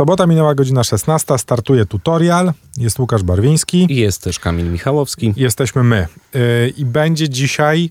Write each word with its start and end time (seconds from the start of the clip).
Sobota 0.00 0.26
minęła 0.26 0.54
godzina 0.54 0.84
16, 0.84 1.38
startuje 1.38 1.86
tutorial, 1.86 2.52
jest 2.76 2.98
Łukasz 2.98 3.22
Barwiński. 3.22 3.86
I 3.92 3.96
jest 3.96 4.22
też 4.22 4.38
Kamil 4.38 4.72
Michałowski. 4.72 5.32
Jesteśmy 5.36 5.82
my. 5.82 6.06
Yy, 6.34 6.40
I 6.76 6.84
będzie 6.84 7.28
dzisiaj... 7.28 7.90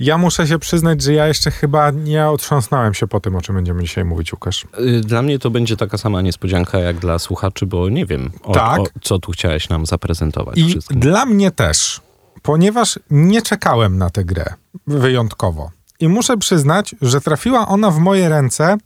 Ja 0.00 0.18
muszę 0.18 0.46
się 0.46 0.58
przyznać, 0.58 1.02
że 1.02 1.12
ja 1.12 1.26
jeszcze 1.26 1.50
chyba 1.50 1.90
nie 1.90 2.28
otrząsnąłem 2.28 2.94
się 2.94 3.06
po 3.08 3.20
tym, 3.20 3.36
o 3.36 3.40
czym 3.40 3.54
będziemy 3.54 3.82
dzisiaj 3.82 4.04
mówić, 4.04 4.32
Łukasz. 4.32 4.66
Y, 4.78 5.00
Dla 5.00 5.22
mnie 5.22 5.38
to 5.38 5.50
będzie 5.50 5.76
taka 5.76 5.98
sama 5.98 6.20
niespodzianka 6.22 6.78
jak 6.78 6.98
dla 6.98 7.18
słuchaczy, 7.18 7.66
bo 7.66 7.88
nie 7.88 8.06
wiem, 8.06 8.30
o, 8.42 8.52
Tak. 8.52 8.80
o, 8.80 8.84
co 9.02 9.18
tu 9.18 9.32
chciałeś 9.32 9.68
nam 9.68 9.86
zaprezentować 9.86 10.58
I 10.58 10.68
wszystkim. 10.70 11.00
dla 11.00 11.26
mnie 11.26 11.50
też, 11.50 12.00
ponieważ 12.42 12.98
nie 13.10 13.42
czekałem 13.42 13.98
na 13.98 14.10
tę 14.10 14.24
grę 14.24 14.44
wyjątkowo. 14.86 15.70
I 16.00 16.08
muszę 16.08 16.36
przyznać, 16.36 16.94
że 17.02 17.20
trafiła 17.20 17.68
ona 17.68 17.90
w 17.90 17.98
moje 17.98 18.28
ręce 18.28 18.76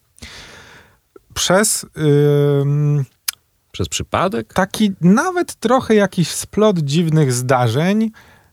przez 1.37 1.87
ym, 2.62 3.05
Przez 3.73 3.89
przypadek? 3.89 4.54
taki 4.54 4.93
nawet 5.00 5.54
trochę 5.54 5.94
jakiś 5.94 6.31
splot 6.31 6.79
dziwnych 6.79 7.32
zdarzeń, 7.32 8.11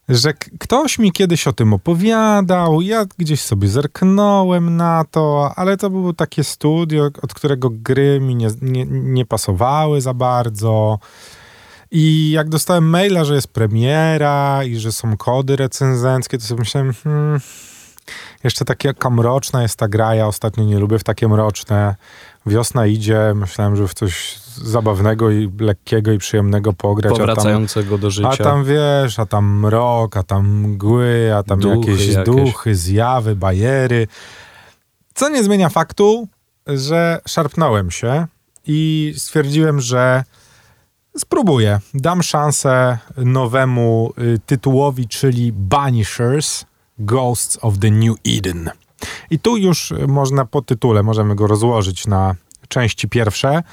że 0.10 0.34
ktoś 0.60 1.00
mi 1.00 1.12
kiedyś 1.12 1.48
o 1.48 1.54
tym 1.54 1.74
opowiadał, 1.74 2.82
ja 2.82 3.06
gdzieś 3.18 3.42
sobie 3.42 3.68
zerknąłem 3.68 4.78
na 4.78 5.06
to, 5.12 5.52
ale 5.56 5.78
to 5.78 5.90
było 5.90 6.14
takie 6.14 6.44
studio, 6.44 7.10
od 7.22 7.34
którego 7.34 7.70
gry 7.70 8.20
mi 8.20 8.36
nie, 8.36 8.50
nie, 8.62 8.86
nie 8.90 9.26
pasowały 9.26 10.02
za 10.02 10.14
bardzo. 10.14 11.00
I 11.92 12.32
jak 12.32 12.50
dostałem 12.50 12.90
maila, 12.90 13.26
że 13.26 13.36
jest 13.36 13.48
premiera 13.48 14.64
i 14.64 14.76
że 14.76 14.92
są 14.92 15.18
kody 15.18 15.56
recenzenckie, 15.56 16.38
to 16.38 16.44
sobie 16.44 16.60
myślałem, 16.60 16.94
hmm, 16.94 17.40
jeszcze 18.44 18.66
taka 18.66 19.10
mroczna 19.10 19.62
jest 19.62 19.76
ta 19.76 19.88
gra, 19.88 20.16
ja 20.16 20.28
ostatnio 20.28 20.64
nie 20.64 20.80
lubię 20.80 21.00
w 21.00 21.04
takie 21.04 21.28
mroczne. 21.28 21.96
Wiosna 22.46 22.86
idzie, 22.86 23.34
myślałem, 23.36 23.76
że 23.76 23.88
w 23.88 23.94
coś 23.94 24.36
zabawnego 24.56 25.32
i 25.32 25.52
lekkiego 25.60 26.12
i 26.12 26.18
przyjemnego 26.18 26.74
pograć. 26.74 27.14
a 27.14 27.18
tam- 27.18 27.28
Powracającego 27.28 27.98
do 27.98 28.10
życia. 28.10 28.30
a 28.30 28.38
tam 28.38 28.64
wiesz, 28.66 29.20
a 29.20 29.26
tam 29.26 29.60
mrok, 29.60 30.18
a 30.18 30.24
tam 30.24 30.48
mgły, 30.60 31.34
a 31.38 31.44
tam 31.44 31.60
Duchy 31.60 31.92
jakieś, 31.92 32.08
jakieś. 32.08 32.26
duchy, 32.26 32.76
zjawy, 32.76 33.36
bajery. 33.36 34.08
Co 35.14 35.30
nie 35.30 35.44
zmienia 35.44 35.70
faktu, 35.70 36.28
że 36.68 37.20
szarpnąłem 37.28 37.92
się 37.92 38.28
i 38.68 39.14
stwierdziłem, 39.18 39.82
że 39.82 40.24
spróbuję. 41.18 41.80
Dam 41.94 42.24
szansę 42.24 42.98
nowemu 43.18 44.14
y, 44.18 44.40
tytułowi, 44.46 45.08
czyli 45.08 45.52
Banishers 45.54 46.66
Ghosts 47.00 47.58
of 47.62 47.80
the 47.80 47.92
New 47.92 48.16
Eden. 48.28 48.72
I 49.30 49.40
tu 49.40 49.58
już 49.58 49.94
można 50.08 50.46
po 50.46 50.62
tytule, 50.62 51.04
możemy 51.04 51.36
go 51.36 51.48
rozłożyć 51.48 52.08
na 52.08 52.36
części 52.68 53.10
pierwsze, 53.10 53.64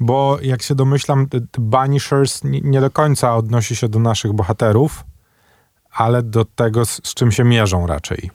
bo 0.00 0.38
jak 0.42 0.62
się 0.62 0.74
domyślam, 0.74 1.26
Banishers 1.58 2.40
nie, 2.44 2.80
do 2.80 2.90
końca 2.90 3.36
odnosi 3.36 3.76
się 3.76 3.88
do 3.88 3.98
naszych 3.98 4.32
bohaterów, 4.32 5.04
ale 5.92 6.22
do 6.22 6.44
tego, 6.44 6.84
z, 6.86 7.00
z 7.04 7.14
czym 7.14 7.32
się 7.32 7.44
mierzą 7.44 7.86
raczej. 7.86 8.30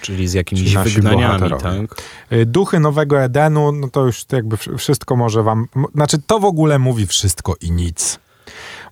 Czyli 0.00 0.28
z 0.28 0.32
jakimiś 0.32 0.74
nasi 0.74 0.94
wygnaniami, 0.94 1.50
tak? 1.50 2.02
Y, 2.32 2.46
Duchy 2.46 2.80
Nowego 2.80 3.22
Edenu, 3.22 3.72
no 3.72 3.88
to 3.88 4.06
już 4.06 4.24
jakby 4.32 4.56
wsz- 4.56 4.78
wszystko 4.78 5.16
może 5.16 5.42
wam... 5.42 5.68
Znaczy, 5.94 6.18
to 6.26 6.38
w 6.38 6.44
ogóle 6.44 6.78
mówi 6.78 7.06
wszystko 7.06 7.54
i 7.60 7.72
nic. 7.72 8.18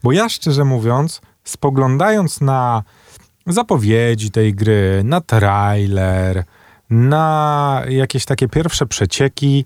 Bo 0.03 0.13
ja 0.13 0.29
szczerze 0.29 0.65
mówiąc, 0.65 1.21
spoglądając 1.45 2.41
na 2.41 2.83
zapowiedzi 3.47 4.31
tej 4.31 4.55
gry, 4.55 5.03
na 5.05 5.21
trailer, 5.21 6.45
na 6.91 7.83
jakieś 7.89 8.25
takie 8.25 8.49
pierwsze 8.49 8.87
przecieki, 8.87 9.65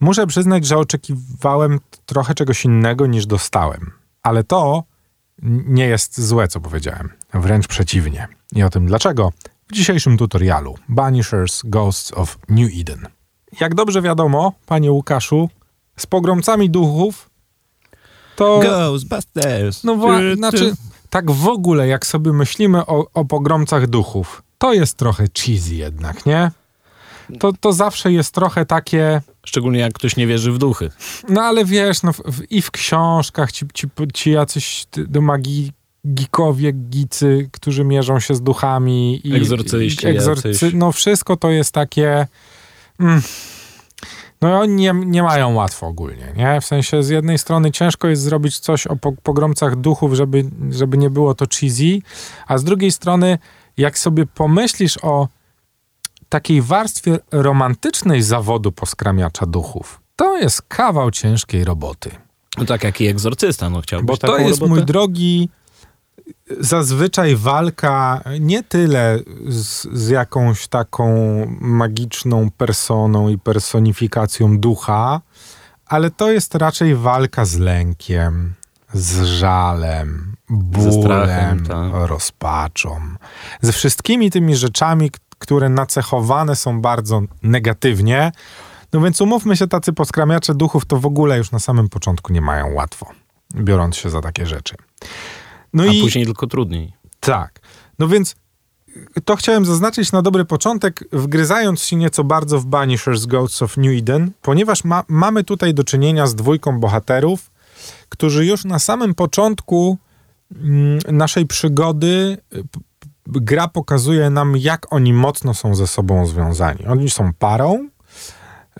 muszę 0.00 0.26
przyznać, 0.26 0.66
że 0.66 0.76
oczekiwałem 0.78 1.80
trochę 2.06 2.34
czegoś 2.34 2.64
innego 2.64 3.06
niż 3.06 3.26
dostałem. 3.26 3.92
Ale 4.22 4.44
to 4.44 4.84
nie 5.66 5.86
jest 5.86 6.20
złe, 6.20 6.48
co 6.48 6.60
powiedziałem. 6.60 7.12
Wręcz 7.34 7.66
przeciwnie. 7.66 8.28
I 8.52 8.62
o 8.62 8.70
tym 8.70 8.86
dlaczego 8.86 9.32
w 9.68 9.72
dzisiejszym 9.72 10.18
tutorialu 10.18 10.78
Banishers 10.88 11.62
Ghosts 11.64 12.12
of 12.12 12.38
New 12.48 12.70
Eden. 12.80 13.06
Jak 13.60 13.74
dobrze 13.74 14.02
wiadomo, 14.02 14.52
panie 14.66 14.92
Łukaszu, 14.92 15.50
z 15.96 16.06
pogromcami 16.06 16.70
duchów 16.70 17.30
to... 18.36 18.60
Ghostbusters! 18.62 19.84
No 19.84 19.96
wła- 19.96 20.36
znaczy, 20.36 20.74
tak 21.10 21.30
w 21.30 21.48
ogóle, 21.48 21.88
jak 21.88 22.06
sobie 22.06 22.32
myślimy 22.32 22.86
o, 22.86 23.06
o 23.14 23.24
pogromcach 23.24 23.86
duchów, 23.86 24.42
to 24.58 24.72
jest 24.72 24.96
trochę 24.96 25.24
cheesy 25.38 25.74
jednak, 25.74 26.26
nie? 26.26 26.50
To, 27.40 27.52
to 27.60 27.72
zawsze 27.72 28.12
jest 28.12 28.34
trochę 28.34 28.66
takie... 28.66 29.22
Szczególnie 29.46 29.80
jak 29.80 29.92
ktoś 29.92 30.16
nie 30.16 30.26
wierzy 30.26 30.52
w 30.52 30.58
duchy. 30.58 30.90
No 31.28 31.42
ale 31.42 31.64
wiesz, 31.64 32.02
no, 32.02 32.12
w, 32.12 32.16
w, 32.16 32.52
i 32.52 32.62
w 32.62 32.70
książkach 32.70 33.52
ci, 33.52 33.66
ci, 33.74 33.86
ci 34.14 34.30
jacyś 34.30 34.86
do 34.92 35.20
magii 35.20 35.72
geekowie, 36.04 36.72
gicy, 36.72 37.48
którzy 37.52 37.84
mierzą 37.84 38.20
się 38.20 38.34
z 38.34 38.42
duchami. 38.42 39.20
I, 39.24 39.34
Egzorcyści 40.06 40.06
jacyś. 40.06 40.74
No 40.74 40.92
wszystko 40.92 41.36
to 41.36 41.50
jest 41.50 41.72
takie... 41.72 42.26
Mm, 43.00 43.22
no 44.40 44.60
oni 44.60 44.74
nie, 44.74 44.92
nie 44.92 45.22
mają 45.22 45.54
łatwo 45.54 45.86
ogólnie, 45.86 46.32
nie? 46.36 46.60
W 46.60 46.64
sensie 46.64 47.02
z 47.02 47.08
jednej 47.08 47.38
strony 47.38 47.70
ciężko 47.70 48.08
jest 48.08 48.22
zrobić 48.22 48.58
coś 48.58 48.86
o 48.86 48.96
po, 48.96 49.12
pogromcach 49.12 49.76
duchów, 49.76 50.14
żeby, 50.14 50.44
żeby 50.70 50.98
nie 50.98 51.10
było 51.10 51.34
to 51.34 51.44
cheesy, 51.60 51.98
a 52.46 52.58
z 52.58 52.64
drugiej 52.64 52.90
strony 52.92 53.38
jak 53.76 53.98
sobie 53.98 54.26
pomyślisz 54.26 54.98
o 55.02 55.28
takiej 56.28 56.62
warstwie 56.62 57.18
romantycznej 57.30 58.22
zawodu 58.22 58.72
poskramiacza 58.72 59.46
duchów, 59.46 60.00
to 60.16 60.38
jest 60.38 60.62
kawał 60.62 61.10
ciężkiej 61.10 61.64
roboty. 61.64 62.10
No 62.58 62.64
tak 62.64 62.84
jak 62.84 63.00
i 63.00 63.06
egzorcysta, 63.06 63.70
no 63.70 63.80
chciałbyś 63.80 64.06
Bo 64.06 64.16
to 64.16 64.38
jest, 64.38 64.60
robotę? 64.60 64.68
mój 64.68 64.84
drogi, 64.84 65.50
zazwyczaj 66.60 67.36
walka 67.36 68.20
nie 68.40 68.62
tyle 68.62 69.18
z, 69.48 69.88
z 69.92 70.08
jakąś 70.08 70.68
taką 70.68 71.06
magiczną 71.60 72.50
personą 72.50 73.28
i 73.28 73.38
personifikacją 73.38 74.58
ducha, 74.58 75.20
ale 75.86 76.10
to 76.10 76.30
jest 76.30 76.54
raczej 76.54 76.94
walka 76.94 77.44
z 77.44 77.58
lękiem, 77.58 78.54
z 78.92 79.22
żalem, 79.22 80.36
Ze 80.78 80.92
strachem, 80.92 81.58
bólem, 81.58 81.66
tak. 81.66 82.08
rozpaczą. 82.08 83.00
Ze 83.62 83.72
wszystkimi 83.72 84.30
tymi 84.30 84.56
rzeczami, 84.56 85.10
które 85.38 85.68
nacechowane 85.68 86.56
są 86.56 86.80
bardzo 86.80 87.22
negatywnie. 87.42 88.32
No 88.92 89.00
więc 89.00 89.20
umówmy 89.20 89.56
się, 89.56 89.68
tacy 89.68 89.92
poskramiacze 89.92 90.54
duchów 90.54 90.84
to 90.84 90.98
w 90.98 91.06
ogóle 91.06 91.38
już 91.38 91.50
na 91.50 91.58
samym 91.58 91.88
początku 91.88 92.32
nie 92.32 92.40
mają 92.40 92.74
łatwo, 92.74 93.06
biorąc 93.54 93.96
się 93.96 94.10
za 94.10 94.20
takie 94.20 94.46
rzeczy. 94.46 94.74
No 95.72 95.82
A 95.82 95.86
i 95.86 96.00
później 96.02 96.24
tylko 96.24 96.46
trudniej. 96.46 96.92
tak. 97.20 97.60
No 97.98 98.08
więc 98.08 98.34
y, 99.16 99.20
to 99.24 99.36
chciałem 99.36 99.64
zaznaczyć 99.64 100.12
na 100.12 100.22
dobry 100.22 100.44
początek, 100.44 101.04
wgryzając 101.12 101.82
się 101.82 101.96
nieco 101.96 102.24
bardzo 102.24 102.58
w 102.60 102.66
Banishers 102.66 103.26
Ghosts 103.26 103.62
of 103.62 103.76
New 103.76 103.98
Eden, 103.98 104.30
ponieważ 104.42 104.84
ma, 104.84 105.04
mamy 105.08 105.44
tutaj 105.44 105.74
do 105.74 105.84
czynienia 105.84 106.26
z 106.26 106.34
dwójką 106.34 106.80
bohaterów, 106.80 107.50
którzy 108.08 108.46
już 108.46 108.64
na 108.64 108.78
samym 108.78 109.14
początku 109.14 109.98
mm, 110.54 110.98
naszej 111.12 111.46
przygody 111.46 112.38
y, 112.54 112.62
gra 113.26 113.68
pokazuje 113.68 114.30
nam, 114.30 114.56
jak 114.56 114.92
oni 114.92 115.12
mocno 115.12 115.54
są 115.54 115.74
ze 115.74 115.86
sobą 115.86 116.26
związani. 116.26 116.86
Oni 116.86 117.10
są 117.10 117.32
parą, 117.38 117.88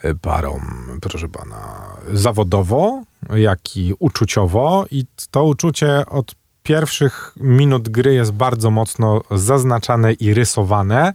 y, 0.04 0.14
parą, 0.14 0.60
proszę 1.00 1.28
pana, 1.28 1.96
zawodowo, 2.12 3.02
jak 3.36 3.76
i 3.76 3.94
uczuciowo 3.98 4.86
i 4.90 5.04
to 5.30 5.44
uczucie 5.44 6.06
od 6.06 6.34
pierwszych 6.68 7.32
minut 7.40 7.88
gry 7.88 8.14
jest 8.14 8.32
bardzo 8.32 8.70
mocno 8.70 9.20
zaznaczane 9.30 10.12
i 10.12 10.34
rysowane, 10.34 11.12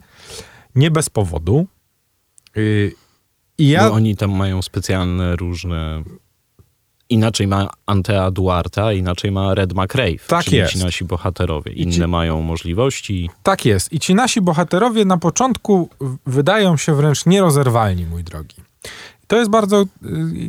nie 0.74 0.90
bez 0.90 1.10
powodu. 1.10 1.66
Y, 2.56 2.92
I 3.58 3.68
ja... 3.68 3.88
Bo 3.88 3.94
oni 3.94 4.16
tam 4.16 4.30
mają 4.32 4.62
specjalne 4.62 5.36
różne... 5.36 6.02
Inaczej 7.08 7.46
ma 7.46 7.70
Antea 7.86 8.30
Duarta, 8.30 8.92
inaczej 8.92 9.30
ma 9.32 9.54
Red 9.54 9.72
McRae. 9.72 10.14
Tak 10.26 10.44
czyli 10.44 10.56
jest. 10.56 10.72
ci 10.72 10.78
nasi 10.78 11.04
bohaterowie. 11.04 11.72
Inne 11.72 11.92
ci- 11.92 12.06
mają 12.06 12.42
możliwości. 12.42 13.30
Tak 13.42 13.64
jest. 13.64 13.92
I 13.92 14.00
ci 14.00 14.14
nasi 14.14 14.40
bohaterowie 14.40 15.04
na 15.04 15.16
początku 15.18 15.88
wydają 16.26 16.76
się 16.76 16.94
wręcz 16.94 17.26
nierozerwalni, 17.26 18.06
mój 18.06 18.24
drogi. 18.24 18.56
To 19.26 19.36
jest 19.36 19.50
bardzo. 19.50 19.82
y, 19.82 19.86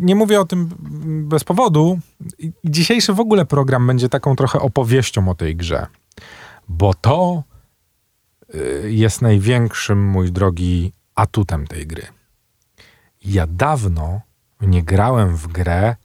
Nie 0.01 0.15
mówię 0.15 0.41
o 0.41 0.45
tym 0.45 0.69
bez 1.29 1.43
powodu. 1.43 1.99
Dzisiejszy 2.63 3.13
w 3.13 3.19
ogóle 3.19 3.45
program 3.45 3.87
będzie 3.87 4.09
taką 4.09 4.35
trochę 4.35 4.59
opowieścią 4.59 5.29
o 5.29 5.35
tej 5.35 5.55
grze. 5.55 5.87
Bo 6.67 6.93
to 6.93 7.43
y, 8.55 8.91
jest 8.91 9.21
największym, 9.21 10.07
mój 10.07 10.31
drogi, 10.31 10.93
atutem 11.15 11.67
tej 11.67 11.87
gry. 11.87 12.07
Ja 13.25 13.47
dawno 13.47 14.21
nie 14.61 14.83
grałem 14.83 15.35
w 15.35 15.47
grę, 15.47 15.95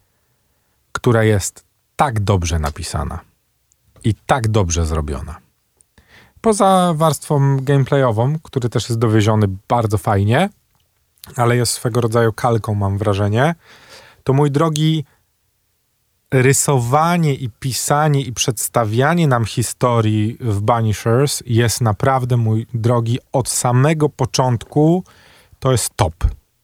która 0.92 1.24
jest 1.24 1.64
tak 1.96 2.20
dobrze 2.20 2.58
napisana 2.58 3.20
i 4.04 4.14
tak 4.14 4.48
dobrze 4.48 4.86
zrobiona. 4.86 5.36
Poza 6.40 6.92
warstwą 6.96 7.56
gameplayową, 7.62 8.38
który 8.42 8.68
też 8.68 8.88
jest 8.88 8.98
dowieziony 8.98 9.46
bardzo 9.68 9.98
fajnie, 9.98 10.48
ale 11.36 11.56
jest 11.56 11.72
swego 11.72 12.00
rodzaju 12.00 12.32
kalką, 12.32 12.74
mam 12.74 12.98
wrażenie, 12.98 13.54
to 14.24 14.32
mój 14.32 14.50
drogi, 14.50 15.04
rysowanie 16.30 17.34
i 17.34 17.50
pisanie 17.50 18.20
i 18.20 18.32
przedstawianie 18.32 19.28
nam 19.28 19.44
historii 19.44 20.36
w 20.40 20.60
Banishers 20.60 21.42
jest 21.46 21.80
naprawdę, 21.80 22.36
mój 22.36 22.66
drogi, 22.74 23.18
od 23.32 23.48
samego 23.48 24.08
początku 24.08 25.04
to 25.58 25.72
jest 25.72 25.90
top. 25.96 26.14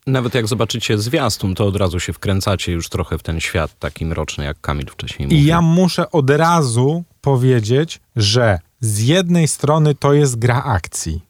Nawet 0.07 0.35
jak 0.35 0.47
zobaczycie 0.47 0.99
zwiastun, 0.99 1.55
to 1.55 1.67
od 1.67 1.77
razu 1.77 2.01
się 2.01 2.13
wkręcacie 2.13 2.73
już 2.73 2.89
trochę 2.89 3.19
w 3.19 3.23
ten 3.23 3.41
świat 3.41 3.79
taki 3.79 4.07
mroczny, 4.07 4.45
jak 4.45 4.61
Kamil 4.61 4.87
wcześniej 4.87 5.29
mówił. 5.29 5.43
I 5.43 5.47
ja 5.47 5.61
muszę 5.61 6.11
od 6.11 6.31
razu 6.31 7.05
powiedzieć, 7.21 8.01
że 8.17 8.59
z 8.81 9.01
jednej 9.01 9.49
strony 9.49 9.95
to 9.95 10.13
jest 10.13 10.39
gra 10.39 10.63
akcji, 10.63 11.26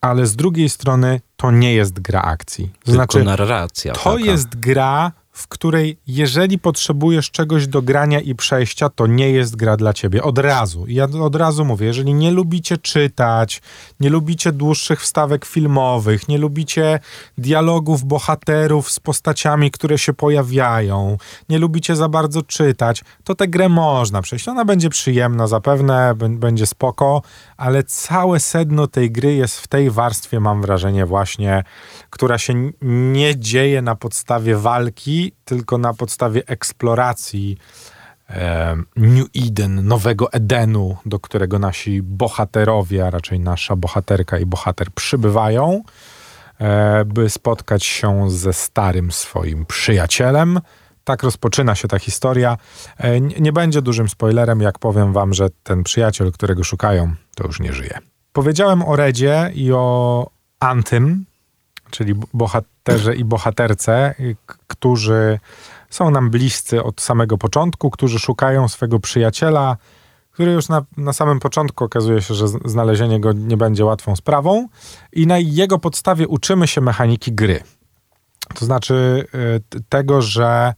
ale 0.00 0.26
z 0.26 0.36
drugiej 0.36 0.68
strony 0.68 1.20
to 1.36 1.50
nie 1.50 1.74
jest 1.74 2.00
gra 2.00 2.22
akcji. 2.22 2.68
To 2.68 2.84
Tylko 2.84 2.92
znaczy, 2.92 3.24
narracja. 3.24 3.92
to 3.92 4.00
taka. 4.04 4.20
jest 4.20 4.56
gra, 4.56 5.12
w 5.38 5.48
której 5.48 5.98
jeżeli 6.06 6.58
potrzebujesz 6.58 7.30
czegoś 7.30 7.66
do 7.66 7.82
grania 7.82 8.20
i 8.20 8.34
przejścia, 8.34 8.88
to 8.88 9.06
nie 9.06 9.30
jest 9.30 9.56
gra 9.56 9.76
dla 9.76 9.92
ciebie. 9.92 10.22
Od 10.22 10.38
razu. 10.38 10.84
Ja 10.88 11.04
od 11.04 11.36
razu 11.36 11.64
mówię, 11.64 11.86
jeżeli 11.86 12.14
nie 12.14 12.30
lubicie 12.30 12.78
czytać, 12.78 13.62
nie 14.00 14.10
lubicie 14.10 14.52
dłuższych 14.52 15.00
wstawek 15.00 15.44
filmowych, 15.44 16.28
nie 16.28 16.38
lubicie 16.38 17.00
dialogów 17.38 18.04
bohaterów 18.04 18.90
z 18.90 19.00
postaciami, 19.00 19.70
które 19.70 19.98
się 19.98 20.12
pojawiają, 20.14 21.16
nie 21.48 21.58
lubicie 21.58 21.96
za 21.96 22.08
bardzo 22.08 22.42
czytać, 22.42 23.04
to 23.24 23.34
tę 23.34 23.48
grę 23.48 23.68
można 23.68 24.22
przejść. 24.22 24.48
Ona 24.48 24.64
będzie 24.64 24.90
przyjemna 24.90 25.46
zapewne, 25.46 26.14
będzie 26.30 26.66
spoko, 26.66 27.22
ale 27.56 27.82
całe 27.82 28.40
sedno 28.40 28.86
tej 28.86 29.10
gry 29.10 29.34
jest 29.34 29.60
w 29.60 29.66
tej 29.66 29.90
warstwie, 29.90 30.40
mam 30.40 30.62
wrażenie, 30.62 31.06
właśnie, 31.06 31.64
która 32.10 32.38
się 32.38 32.72
nie 32.82 33.38
dzieje 33.38 33.82
na 33.82 33.94
podstawie 33.94 34.56
walki, 34.56 35.27
tylko 35.44 35.78
na 35.78 35.94
podstawie 35.94 36.42
eksploracji 36.46 37.58
e, 38.30 38.76
New 38.96 39.26
Eden, 39.46 39.86
nowego 39.86 40.32
Edenu, 40.32 40.96
do 41.06 41.20
którego 41.20 41.58
nasi 41.58 42.02
bohaterowie, 42.02 43.06
a 43.06 43.10
raczej 43.10 43.40
nasza 43.40 43.76
bohaterka 43.76 44.38
i 44.38 44.46
bohater 44.46 44.90
przybywają, 44.94 45.82
e, 46.60 47.04
by 47.04 47.30
spotkać 47.30 47.84
się 47.84 48.30
ze 48.30 48.52
starym 48.52 49.12
swoim 49.12 49.66
przyjacielem. 49.66 50.60
Tak 51.04 51.22
rozpoczyna 51.22 51.74
się 51.74 51.88
ta 51.88 51.98
historia. 51.98 52.56
E, 52.98 53.20
Nie 53.20 53.52
będzie 53.52 53.82
dużym 53.82 54.08
spoilerem, 54.08 54.60
jak 54.60 54.78
powiem 54.78 55.12
wam, 55.12 55.34
że 55.34 55.48
ten 55.62 55.82
przyjaciel, 55.82 56.32
którego 56.32 56.64
szukają, 56.64 57.14
to 57.34 57.46
już 57.46 57.60
nie 57.60 57.72
żyje. 57.72 57.98
Powiedziałem 58.32 58.82
o 58.82 58.96
Redzie 58.96 59.50
i 59.54 59.72
o 59.72 60.26
Antym, 60.60 61.24
czyli 61.90 62.14
bohaterze 62.34 63.16
i 63.16 63.24
bohaterce, 63.24 64.14
którzy 64.66 65.38
są 65.90 66.10
nam 66.10 66.30
bliscy 66.30 66.82
od 66.82 67.00
samego 67.00 67.38
początku, 67.38 67.90
którzy 67.90 68.18
szukają 68.18 68.68
swego 68.68 69.00
przyjaciela, 69.00 69.76
który 70.30 70.52
już 70.52 70.68
na, 70.68 70.82
na 70.96 71.12
samym 71.12 71.40
początku 71.40 71.84
okazuje 71.84 72.22
się, 72.22 72.34
że 72.34 72.48
znalezienie 72.48 73.20
go 73.20 73.32
nie 73.32 73.56
będzie 73.56 73.84
łatwą 73.84 74.16
sprawą 74.16 74.68
i 75.12 75.26
na 75.26 75.38
jego 75.38 75.78
podstawie 75.78 76.28
uczymy 76.28 76.66
się 76.66 76.80
mechaniki 76.80 77.32
gry. 77.32 77.60
To 78.54 78.64
znaczy 78.64 79.26
y, 79.76 79.80
tego, 79.88 80.22
że 80.22 80.74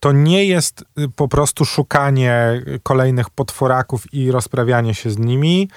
to 0.00 0.12
nie 0.12 0.44
jest 0.44 0.84
y, 0.98 1.08
po 1.08 1.28
prostu 1.28 1.64
szukanie 1.64 2.62
y, 2.68 2.80
kolejnych 2.82 3.30
potworaków 3.30 4.14
i 4.14 4.30
rozprawianie 4.30 4.94
się 4.94 5.10
z 5.10 5.18
nimi, 5.18 5.68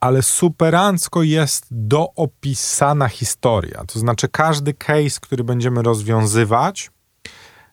ale 0.00 0.22
superancko 0.22 1.22
jest 1.22 1.66
doopisana 1.70 3.08
historia. 3.08 3.84
To 3.86 3.98
znaczy 3.98 4.28
każdy 4.28 4.74
case, 4.74 5.20
który 5.20 5.44
będziemy 5.44 5.82
rozwiązywać, 5.82 6.90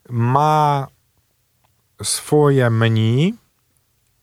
ma 0.10 0.88
swoje 2.04 2.70
menu 2.70 3.34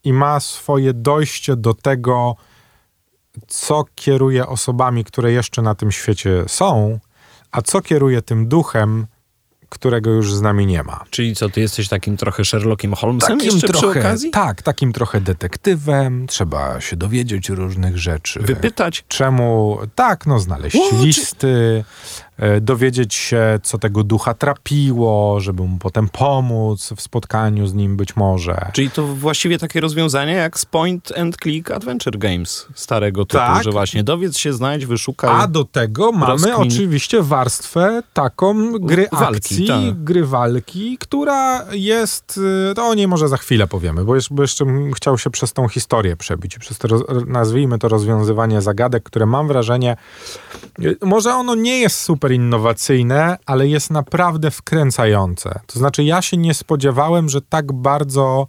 i 0.04 0.12
ma 0.12 0.40
swoje 0.40 0.93
dojście 0.93 1.56
do 1.56 1.75
tego, 1.75 2.37
co 3.46 3.84
kieruje 3.94 4.46
osobami, 4.46 5.05
które 5.05 5.32
jeszcze 5.32 5.62
na 5.62 5.75
tym 5.75 5.93
świecie 5.93 6.44
są, 6.48 6.98
a 7.50 7.62
co 7.62 7.81
kieruje 7.81 8.22
tym 8.22 8.48
duchem, 8.48 9.06
którego 9.72 10.10
już 10.10 10.34
z 10.34 10.40
nami 10.40 10.66
nie 10.66 10.82
ma. 10.82 11.04
Czyli 11.10 11.36
co, 11.36 11.48
ty 11.48 11.60
jesteś 11.60 11.88
takim 11.88 12.16
trochę 12.16 12.44
Sherlockiem 12.44 12.94
Holmesem 12.94 13.38
jeszcze 13.40 13.69
przy 13.69 13.88
okazji? 13.88 14.30
tak, 14.30 14.62
takim 14.62 14.92
trochę 14.92 15.20
detektywem, 15.20 16.26
trzeba 16.26 16.80
się 16.80 16.96
dowiedzieć 16.96 17.48
różnych 17.48 17.98
rzeczy. 17.98 18.40
Wypytać? 18.40 19.04
Czemu, 19.08 19.78
tak, 19.94 20.26
no 20.26 20.38
znaleźć 20.38 20.76
O, 20.76 20.90
czy- 20.90 21.06
listy, 21.06 21.84
e, 22.31 22.31
dowiedzieć 22.61 23.14
się, 23.14 23.61
co 23.62 23.79
tego 23.79 24.05
ducha 24.05 24.34
trapiło, 24.34 25.40
żeby 25.40 25.62
mu 25.62 25.79
potem 25.79 26.08
pomóc 26.08 26.93
w 26.96 27.00
spotkaniu 27.00 27.67
z 27.67 27.75
nim 27.75 27.96
być 27.96 28.17
może. 28.17 28.70
Czyli 28.73 28.90
to 28.90 29.06
właściwie 29.06 29.58
takie 29.58 29.81
rozwiązanie 29.81 30.32
jak 30.32 30.58
z 30.58 30.64
Point 30.67 31.12
and 31.19 31.37
Click 31.43 31.70
Adventure 31.70 32.19
Games 32.19 32.67
starego 32.75 33.25
typu, 33.25 33.38
Tak. 33.38 33.64
że 33.64 33.70
właśnie 33.70 34.05
dowiedz 34.05 34.37
się, 34.38 34.52
znajdź, 34.52 34.87
wyszukaj. 34.87 35.31
A 35.34 35.46
do 35.46 35.64
tego 35.64 36.12
mamy 36.12 36.32
rozkmin. 36.32 36.55
oczywiście 36.55 37.23
warstwę 37.23 38.02
taką 38.12 38.73
gry 38.79 39.08
Walki, 39.12 39.37
akcji, 39.37 39.67
tak. 39.67 40.05
gry 40.05 40.26
walki, 40.26 40.99
która 41.00 41.64
jest, 41.73 42.40
y, 42.70 42.75
to 42.75 42.87
o 42.88 42.94
niej 42.94 43.08
może 43.08 43.29
za 43.29 43.37
chwilę 43.37 43.67
powiemy, 43.67 44.05
bo 44.05 44.14
jeszcze, 44.14 44.34
bo 44.34 44.43
jeszcze 44.43 44.64
bym 44.64 44.93
chciał 44.93 45.19
się 45.19 45.31
przez 45.31 45.52
tą 45.52 45.69
historię 45.69 46.17
przebić, 46.17 46.58
przez 46.58 46.79
to, 46.79 46.88
nazwijmy 47.26 47.79
to 47.79 47.88
rozwiązywanie 47.88 48.61
zagadek, 48.61 49.02
które 49.02 49.26
mam 49.26 49.49
wrażenie, 49.49 49.96
y, 50.82 50.96
może 51.02 51.34
ono 51.34 51.55
nie 51.55 51.81
jest 51.81 52.00
super 52.00 52.21
innowacyjne, 52.30 53.36
ale 53.46 53.69
jest 53.69 53.90
naprawdę 53.90 54.50
wkręcające. 54.50 55.60
To 55.66 55.78
znaczy 55.78 56.04
ja 56.04 56.22
się 56.22 56.36
nie 56.36 56.54
spodziewałem, 56.54 57.28
że 57.28 57.42
tak 57.42 57.72
bardzo... 57.72 58.46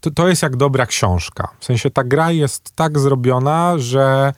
To, 0.00 0.10
to 0.10 0.28
jest 0.28 0.42
jak 0.42 0.56
dobra 0.56 0.86
książka. 0.86 1.48
W 1.58 1.64
sensie 1.64 1.90
ta 1.90 2.04
gra 2.04 2.30
jest 2.30 2.70
tak 2.74 2.98
zrobiona, 2.98 3.74
że 3.78 4.32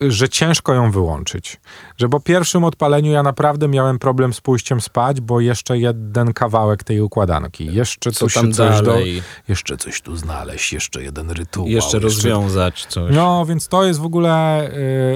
że 0.00 0.28
ciężko 0.28 0.74
ją 0.74 0.90
wyłączyć. 0.90 1.60
Że 1.96 2.08
po 2.08 2.20
pierwszym 2.20 2.64
odpaleniu 2.64 3.12
ja 3.12 3.22
naprawdę 3.22 3.68
miałem 3.68 3.98
problem 3.98 4.32
z 4.32 4.40
pójściem 4.40 4.80
spać, 4.80 5.20
bo 5.20 5.40
jeszcze 5.40 5.78
jeden 5.78 6.32
kawałek 6.32 6.84
tej 6.84 7.00
układanki. 7.00 7.74
Jeszcze 7.74 8.12
co 8.12 8.18
coś, 8.18 8.34
tam 8.34 8.52
coś 8.52 8.76
do, 8.76 8.82
dalej? 8.82 9.22
Jeszcze 9.48 9.76
coś 9.76 10.00
tu 10.00 10.16
znaleźć, 10.16 10.72
jeszcze 10.72 11.02
jeden 11.02 11.30
rytuał. 11.30 11.68
Jeszcze 11.68 11.98
rozwiązać 11.98 12.86
coś. 12.86 13.14
No, 13.14 13.46
więc 13.46 13.68
to 13.68 13.84
jest 13.84 14.00
w 14.00 14.04
ogóle 14.04 14.66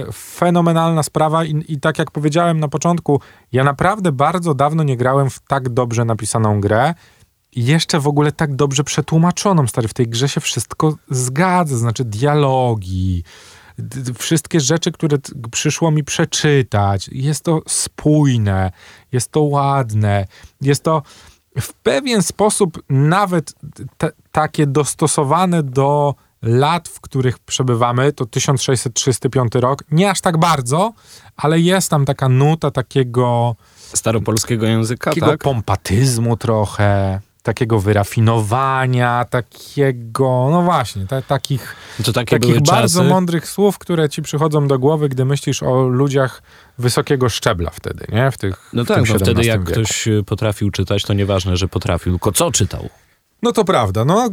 y, 0.09 0.13
fenomenalna 0.13 1.03
sprawa 1.03 1.45
i, 1.45 1.65
i 1.69 1.81
tak 1.81 1.99
jak 1.99 2.11
powiedziałem 2.11 2.61
na 2.61 2.69
początku, 2.69 3.21
ja 3.53 3.65
naprawdę 3.65 4.13
bardzo 4.13 4.55
dawno 4.55 4.83
nie 4.83 4.97
grałem 4.97 5.31
w 5.31 5.41
tak 5.41 5.69
dobrze 5.69 6.05
napisaną 6.05 6.61
grę 6.61 6.95
i 7.57 7.65
jeszcze 7.65 8.01
w 8.01 8.07
ogóle 8.07 8.33
tak 8.33 8.57
dobrze 8.57 8.85
przetłumaczoną, 8.85 9.67
stary. 9.67 9.89
W 9.89 9.95
tej 9.95 10.09
grze 10.09 10.29
się 10.29 10.41
wszystko 10.41 10.97
zgadza, 11.11 11.77
znaczy 11.77 12.05
dialogi, 12.05 13.25
wszystkie 14.19 14.61
rzeczy, 14.61 14.93
które 14.93 15.19
przyszło 15.51 15.91
mi 15.91 16.05
przeczytać. 16.05 17.09
Jest 17.13 17.45
to 17.45 17.63
spójne, 17.69 18.73
jest 19.13 19.33
to 19.33 19.41
ładne, 19.43 20.27
jest 20.61 20.83
to 20.83 21.03
w 21.61 21.73
pewien 21.73 22.23
sposób 22.23 22.83
nawet 22.89 23.55
takie 24.33 24.67
dostosowane 24.67 25.63
do 25.63 26.15
lat, 26.43 26.89
w 26.89 27.01
których 27.01 27.39
przebywamy, 27.39 28.13
to 28.13 28.27
1635 28.27 29.55
rok, 29.55 29.85
nie 29.91 30.11
aż 30.11 30.21
tak 30.21 30.39
bardzo, 30.39 30.93
ale 31.37 31.61
jest 31.61 31.91
tam 31.91 32.05
taka 32.05 32.29
nuta 32.29 32.71
takiego, 32.71 33.57
Staropolskiego 33.95 34.67
języka, 34.67 35.11
takiego 35.11 35.27
tak? 35.27 35.41
pompatyzmu 35.41 36.37
trochę, 36.37 37.21
takiego 37.47 37.81
wyrafinowania, 37.81 39.25
takiego, 39.25 40.49
no 40.51 40.63
właśnie, 40.63 41.07
ta, 41.07 41.23
takich, 41.23 41.77
takich 42.27 42.61
bardzo 42.61 43.01
czasy. 43.01 43.11
mądrych 43.11 43.49
słów, 43.49 43.79
które 43.79 44.09
ci 44.09 44.23
przychodzą 44.23 44.69
do 44.69 44.79
głowy, 44.79 45.09
gdy 45.09 45.25
myślisz 45.25 45.63
o 45.63 45.83
ludziach 45.83 46.43
wysokiego 46.79 47.29
szczebla 47.29 47.71
wtedy, 47.71 48.07
nie? 48.13 48.31
W 48.31 48.39
tych 48.39 48.71
No 48.73 48.85
w 48.85 48.87
tak, 48.87 49.09
no 49.09 49.19
wtedy 49.19 49.45
jak 49.45 49.61
wieku. 49.61 49.73
ktoś 49.73 50.09
y, 50.09 50.23
potrafił 50.27 50.71
czytać, 50.71 51.03
to 51.03 51.13
nieważne, 51.13 51.57
że 51.57 51.69
potrafił, 51.69 52.13
tylko 52.13 52.33
co 52.33 52.51
czytał. 52.51 52.89
No 53.43 53.53
to 53.53 53.65
prawda. 53.65 54.05
No, 54.05 54.31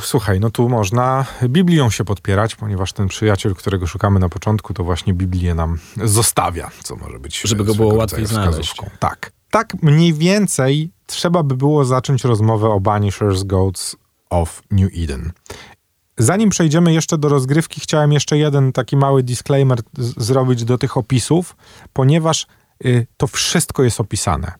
słuchaj, 0.00 0.40
no 0.40 0.50
tu 0.50 0.68
można 0.68 1.24
Biblią 1.48 1.90
się 1.90 2.04
podpierać, 2.04 2.56
ponieważ 2.56 2.92
ten 2.92 3.08
przyjaciel, 3.08 3.54
którego 3.54 3.86
szukamy 3.86 4.20
na 4.20 4.28
początku, 4.28 4.74
to 4.74 4.84
właśnie 4.84 5.14
Biblię 5.14 5.54
nam 5.54 5.78
zostawia, 6.04 6.70
co 6.82 6.96
może 6.96 7.18
być 7.18 7.40
Żeby 7.40 7.64
go 7.64 7.74
było 7.74 7.94
łatwiej 7.94 8.26
znaleźć. 8.26 8.74
Tak. 8.98 9.32
Tak 9.54 9.82
mniej 9.82 10.14
więcej 10.14 10.90
trzeba 11.06 11.42
by 11.42 11.56
było 11.56 11.84
zacząć 11.84 12.24
rozmowę 12.24 12.68
o 12.68 12.80
Banishers 12.80 13.42
Goats 13.42 13.96
of 14.30 14.62
New 14.70 14.90
Eden. 14.96 15.32
Zanim 16.18 16.50
przejdziemy 16.50 16.92
jeszcze 16.92 17.18
do 17.18 17.28
rozgrywki, 17.28 17.80
chciałem 17.80 18.12
jeszcze 18.12 18.38
jeden 18.38 18.72
taki 18.72 18.96
mały 18.96 19.22
disclaimer 19.22 19.78
zrobić 19.98 20.64
do 20.64 20.78
tych 20.78 20.96
opisów, 20.96 21.56
ponieważ 21.92 22.46
y, 22.84 23.06
to 23.16 23.26
wszystko 23.26 23.82
jest 23.82 24.00
opisane. 24.00 24.52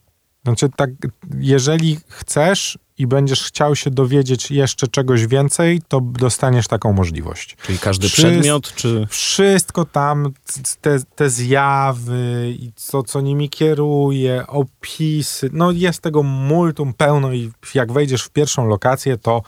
Znaczy, 0.45 0.71
tak, 0.77 0.91
jeżeli 1.39 2.01
chcesz 2.09 2.79
i 2.99 3.07
będziesz 3.07 3.45
chciał 3.45 3.77
się 3.77 3.91
dowiedzieć 3.91 4.51
jeszcze 4.51 4.89
czegoś 4.89 5.27
więcej, 5.27 5.83
to 5.89 6.01
dostaniesz 6.01 6.69
taką 6.69 6.93
możliwość. 6.93 7.57
Czyli 7.67 7.79
każdy 7.79 8.09
Wszyscy- 8.09 8.31
przedmiot, 8.31 8.75
czy... 8.75 9.07
Wszystko 9.11 9.85
tam, 9.85 10.33
te, 10.81 10.99
te 11.15 11.31
zjawy 11.31 12.55
i 12.59 12.73
co, 12.77 13.03
co 13.03 13.21
nimi 13.21 13.49
kieruje, 13.49 14.47
opisy, 14.47 15.51
no 15.53 15.71
jest 15.71 16.01
tego 16.01 16.23
multum 16.23 16.95
pełno 16.95 17.33
i 17.33 17.53
jak 17.75 17.93
wejdziesz 17.93 18.23
w 18.23 18.31
pierwszą 18.31 18.67
lokację, 18.67 19.19
to 19.19 19.43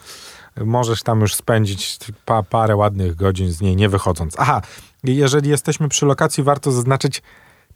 możesz 0.65 1.03
tam 1.03 1.21
już 1.21 1.35
spędzić 1.35 1.99
pa, 2.25 2.43
parę 2.43 2.75
ładnych 2.75 3.15
godzin 3.15 3.51
z 3.51 3.61
niej 3.61 3.75
nie 3.75 3.89
wychodząc. 3.89 4.35
Aha, 4.37 4.61
jeżeli 5.03 5.49
jesteśmy 5.49 5.89
przy 5.89 6.05
lokacji, 6.05 6.43
warto 6.43 6.71
zaznaczyć, 6.71 7.21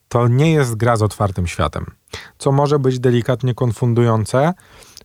to 0.07 0.27
nie 0.27 0.51
jest 0.51 0.75
gra 0.75 0.97
z 0.97 1.01
otwartym 1.01 1.47
światem, 1.47 1.85
co 2.37 2.51
może 2.51 2.79
być 2.79 2.99
delikatnie 2.99 3.53
konfundujące 3.53 4.53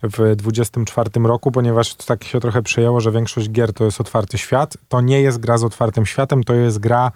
w 0.03 0.37
24 0.37 1.11
roku, 1.25 1.53
ponieważ 1.53 1.95
tak 1.95 2.25
się 2.25 2.41
trochę 2.41 2.63
przyjęło, 2.63 3.01
że 3.01 3.13
większość 3.13 3.51
gier 3.51 3.73
to 3.73 3.85
jest 3.85 4.01
otwarty 4.01 4.39
świat. 4.39 4.77
To 4.89 5.01
nie 5.01 5.21
jest 5.21 5.39
gra 5.39 5.59
z 5.59 5.65
otwartym 5.65 6.07
światem, 6.07 6.45
to 6.45 6.55
jest 6.55 6.79
gra 6.79 7.13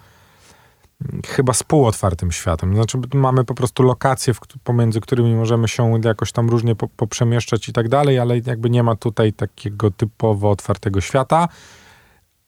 mm, 1.01 1.21
chyba 1.27 1.53
z 1.53 1.63
półotwartym 1.63 2.31
światem. 2.31 2.75
Znaczy 2.75 2.97
mamy 3.13 3.43
po 3.43 3.53
prostu 3.53 3.83
lokacje, 3.83 4.33
pomiędzy 4.63 5.01
którymi 5.01 5.35
możemy 5.35 5.67
się 5.67 6.01
jakoś 6.05 6.31
tam 6.31 6.49
różnie 6.49 6.75
po, 6.75 6.87
poprzemieszczać 6.87 7.69
i 7.69 7.73
tak 7.73 7.89
dalej, 7.89 8.19
ale 8.19 8.39
jakby 8.45 8.69
nie 8.69 8.83
ma 8.83 8.95
tutaj 8.95 9.33
takiego 9.33 9.91
typowo 9.91 10.49
otwartego 10.49 11.01
świata. 11.01 11.47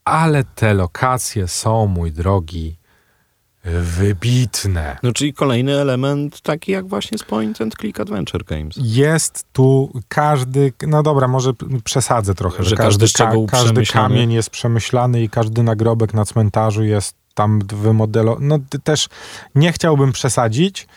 Ale 0.05 0.43
te 0.43 0.73
lokacje 0.73 1.47
są, 1.47 1.87
mój 1.87 2.11
drogi, 2.11 2.77
wybitne. 3.63 4.97
No 5.03 5.13
czyli 5.13 5.33
kolejny 5.33 5.79
element 5.81 6.41
taki 6.41 6.71
jak 6.71 6.87
właśnie 6.87 7.17
z 7.17 7.23
Point 7.23 7.61
and 7.61 7.75
Click 7.75 7.99
Adventure 7.99 8.45
Games. 8.45 8.75
Jest 8.81 9.45
tu 9.53 9.93
każdy, 10.07 10.73
no 10.87 11.03
dobra, 11.03 11.27
może 11.27 11.51
przesadzę 11.83 12.35
trochę, 12.35 12.63
Że 12.63 12.69
że, 12.69 12.75
każdy 12.75 13.05
każdy, 13.05 13.45
ka, 13.45 13.57
każdy 13.57 13.85
kamień 13.85 14.31
jest 14.31 14.49
przemyślany 14.49 15.23
i 15.23 15.29
każdy 15.29 15.63
nagrobek 15.63 16.13
na 16.13 16.25
cmentarzu 16.25 16.83
jest 16.83 17.15
tam 17.33 17.59
wymodelowany. 17.59 18.47
No 18.47 18.59
też 18.83 19.09
nie 19.55 19.71
chciałbym 19.71 20.11
przesadzić, 20.11 20.87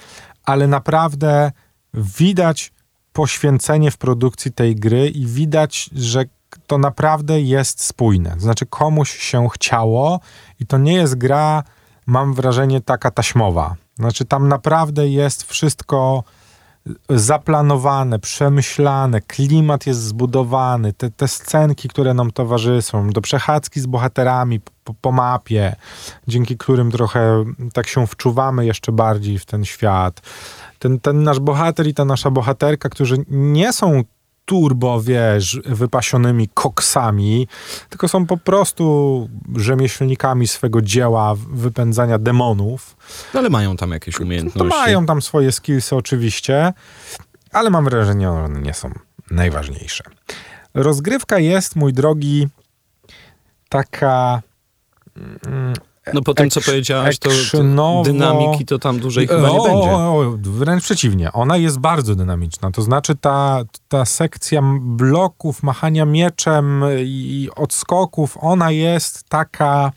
ale 0.44 0.66
naprawdę 0.66 1.52
widać 1.94 2.72
poświęcenie 3.12 3.90
w 3.90 3.96
produkcji 3.96 4.52
tej 4.52 4.76
gry 4.76 5.08
i 5.08 5.26
widać, 5.26 5.90
że 5.96 6.24
to 6.66 6.78
naprawdę 6.78 7.40
jest 7.40 7.84
spójne. 7.84 8.34
Znaczy 8.38 8.66
komuś 8.66 9.18
się 9.18 9.48
chciało 9.48 10.20
i 10.60 10.66
to 10.66 10.78
nie 10.78 10.94
jest 10.94 11.14
gra, 11.14 11.62
mam 12.06 12.34
wrażenie, 12.34 12.80
taka 12.80 13.10
taśmowa. 13.10 13.74
Znaczy 13.98 14.24
tam 14.24 14.48
naprawdę 14.48 15.08
jest 15.08 15.42
wszystko 15.42 16.24
zaplanowane, 17.08 18.18
przemyślane, 18.18 19.20
klimat 19.20 19.86
jest 19.86 20.02
zbudowany, 20.02 20.92
te, 20.92 21.10
te 21.10 21.28
scenki, 21.28 21.88
które 21.88 22.14
nam 22.14 22.30
towarzyszą, 22.30 23.10
do 23.10 23.20
przechadzki 23.20 23.80
z 23.80 23.86
bohaterami 23.86 24.60
po, 24.84 24.94
po 24.94 25.12
mapie, 25.12 25.76
dzięki 26.28 26.56
którym 26.56 26.90
trochę 26.90 27.44
tak 27.72 27.86
się 27.86 28.06
wczuwamy 28.06 28.66
jeszcze 28.66 28.92
bardziej 28.92 29.38
w 29.38 29.46
ten 29.46 29.64
świat. 29.64 30.20
Ten, 30.78 31.00
ten 31.00 31.22
nasz 31.22 31.40
bohater 31.40 31.86
i 31.86 31.94
ta 31.94 32.04
nasza 32.04 32.30
bohaterka, 32.30 32.88
którzy 32.88 33.16
nie 33.30 33.72
są 33.72 34.02
turbo, 34.46 35.02
wiesz, 35.02 35.60
wypasionymi 35.64 36.48
koksami, 36.54 37.48
tylko 37.88 38.08
są 38.08 38.26
po 38.26 38.36
prostu 38.36 39.28
rzemieślnikami 39.56 40.46
swego 40.48 40.82
dzieła 40.82 41.34
wypędzania 41.50 42.18
demonów. 42.18 42.96
No 43.34 43.40
ale 43.40 43.50
mają 43.50 43.76
tam 43.76 43.90
jakieś 43.90 44.14
To 44.16 44.22
umiejętności. 44.22 44.78
mają 44.78 45.06
tam 45.06 45.22
swoje 45.22 45.52
skillsy 45.52 45.96
oczywiście, 45.96 46.72
ale 47.52 47.70
mam 47.70 47.84
wrażenie, 47.84 48.24
że 48.26 48.30
one 48.32 48.60
nie 48.60 48.74
są 48.74 48.92
najważniejsze. 49.30 50.04
Rozgrywka 50.74 51.38
jest, 51.38 51.76
mój 51.76 51.92
drogi, 51.92 52.48
taka 53.68 54.42
mm, 55.46 55.74
No 56.14 56.22
po 56.22 56.34
tym, 56.34 56.50
co 56.50 56.60
powiedziałaś, 56.60 57.18
to, 57.18 57.30
dynamiki 58.04 58.64
to 58.64 58.78
tam 58.78 59.00
dłużej 59.00 59.26
chyba 59.26 59.50
nie 59.50 59.58
będzie. 59.58 59.90
O, 59.90 60.34
wręcz 60.42 60.82
przeciwnie, 60.82 61.32
ona 61.32 61.56
jest 61.56 61.78
bardzo 61.78 62.14
dynamiczna. 62.14 62.70
To 62.70 62.82
znaczy 62.82 63.16
ta, 63.16 63.62
ta 63.88 64.04
sekcja 64.04 64.62
bloków, 64.80 65.62
machania 65.62 66.04
mieczem 66.04 66.84
i 67.04 67.48
odskoków, 67.56 68.38
ona 68.40 68.70
jest 68.70 69.28
taka 69.28 69.92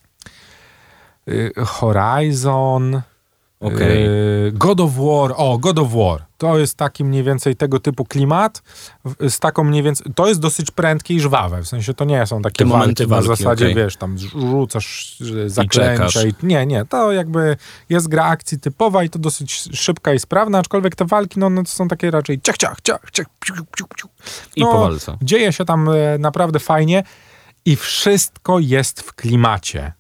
y, 1.28 1.54
Horizon, 1.66 3.02
Okej. 3.60 4.08
y, 4.48 4.52
God 4.52 4.80
of 4.80 4.92
War, 4.96 5.34
o, 5.38 5.58
God 5.58 5.80
of 5.80 5.94
War. 5.94 6.29
To 6.40 6.58
jest 6.58 6.78
taki 6.78 7.04
mniej 7.04 7.24
więcej 7.24 7.56
tego 7.56 7.80
typu 7.80 8.06
klimat, 8.06 8.62
z 9.30 9.40
taką 9.40 9.64
mniej 9.64 9.84
więcej, 9.84 10.14
to 10.16 10.28
jest 10.28 10.40
dosyć 10.40 10.72
prętkie 10.72 11.14
i 11.14 11.20
żwawe, 11.20 11.62
w 11.62 11.68
sensie 11.68 11.94
to 11.94 12.06
nie 12.06 12.28
są 12.28 12.42
takie 12.42 12.58
Te 12.58 12.66
momenty 12.66 13.08
walki, 13.08 13.28
walki, 13.28 13.30
na 13.30 13.36
zasadzie, 13.36 13.66
okej. 13.66 13.76
wiesz, 13.76 13.98
tam 13.98 14.18
rzucasz 14.18 15.18
zaklęcia 15.46 16.28
i, 16.28 16.34
nie, 16.44 16.66
nie, 16.66 16.86
to 16.86 17.12
jakby 17.12 17.58
jest 17.90 18.08
gra 18.08 18.26
akcji 18.26 18.60
typowa 18.60 19.04
i 19.04 19.10
to 19.10 19.20
dosyć 19.20 19.70
szybka 19.74 20.14
i 20.14 20.20
sprawna, 20.20 20.60
aczkolwiek 20.60 20.96
te 20.96 21.06
walki, 21.06 21.40
no, 21.40 21.46
one 21.46 21.64
to 21.64 21.70
są 21.70 21.88
takie 21.88 22.12
raczej 22.12 22.42
ciach, 22.42 22.58
ciach, 22.58 22.82
ciach, 22.82 23.12
ciach, 23.12 23.28
piu, 23.40 23.54
piu, 23.54 23.66
piu, 23.78 23.86
piu. 23.98 24.08
I 24.56 24.62
no, 24.62 24.72
po 24.72 24.80
walce. 24.80 25.18
Dzieje 25.22 25.54
się 25.54 25.66
tam 25.66 25.90
e, 25.90 26.18
naprawdę 26.18 26.60
fajnie 26.60 27.04
i 27.66 27.76
wszystko 27.76 28.60
jest 28.60 29.02
w 29.02 29.14
klimacie. 29.14 29.94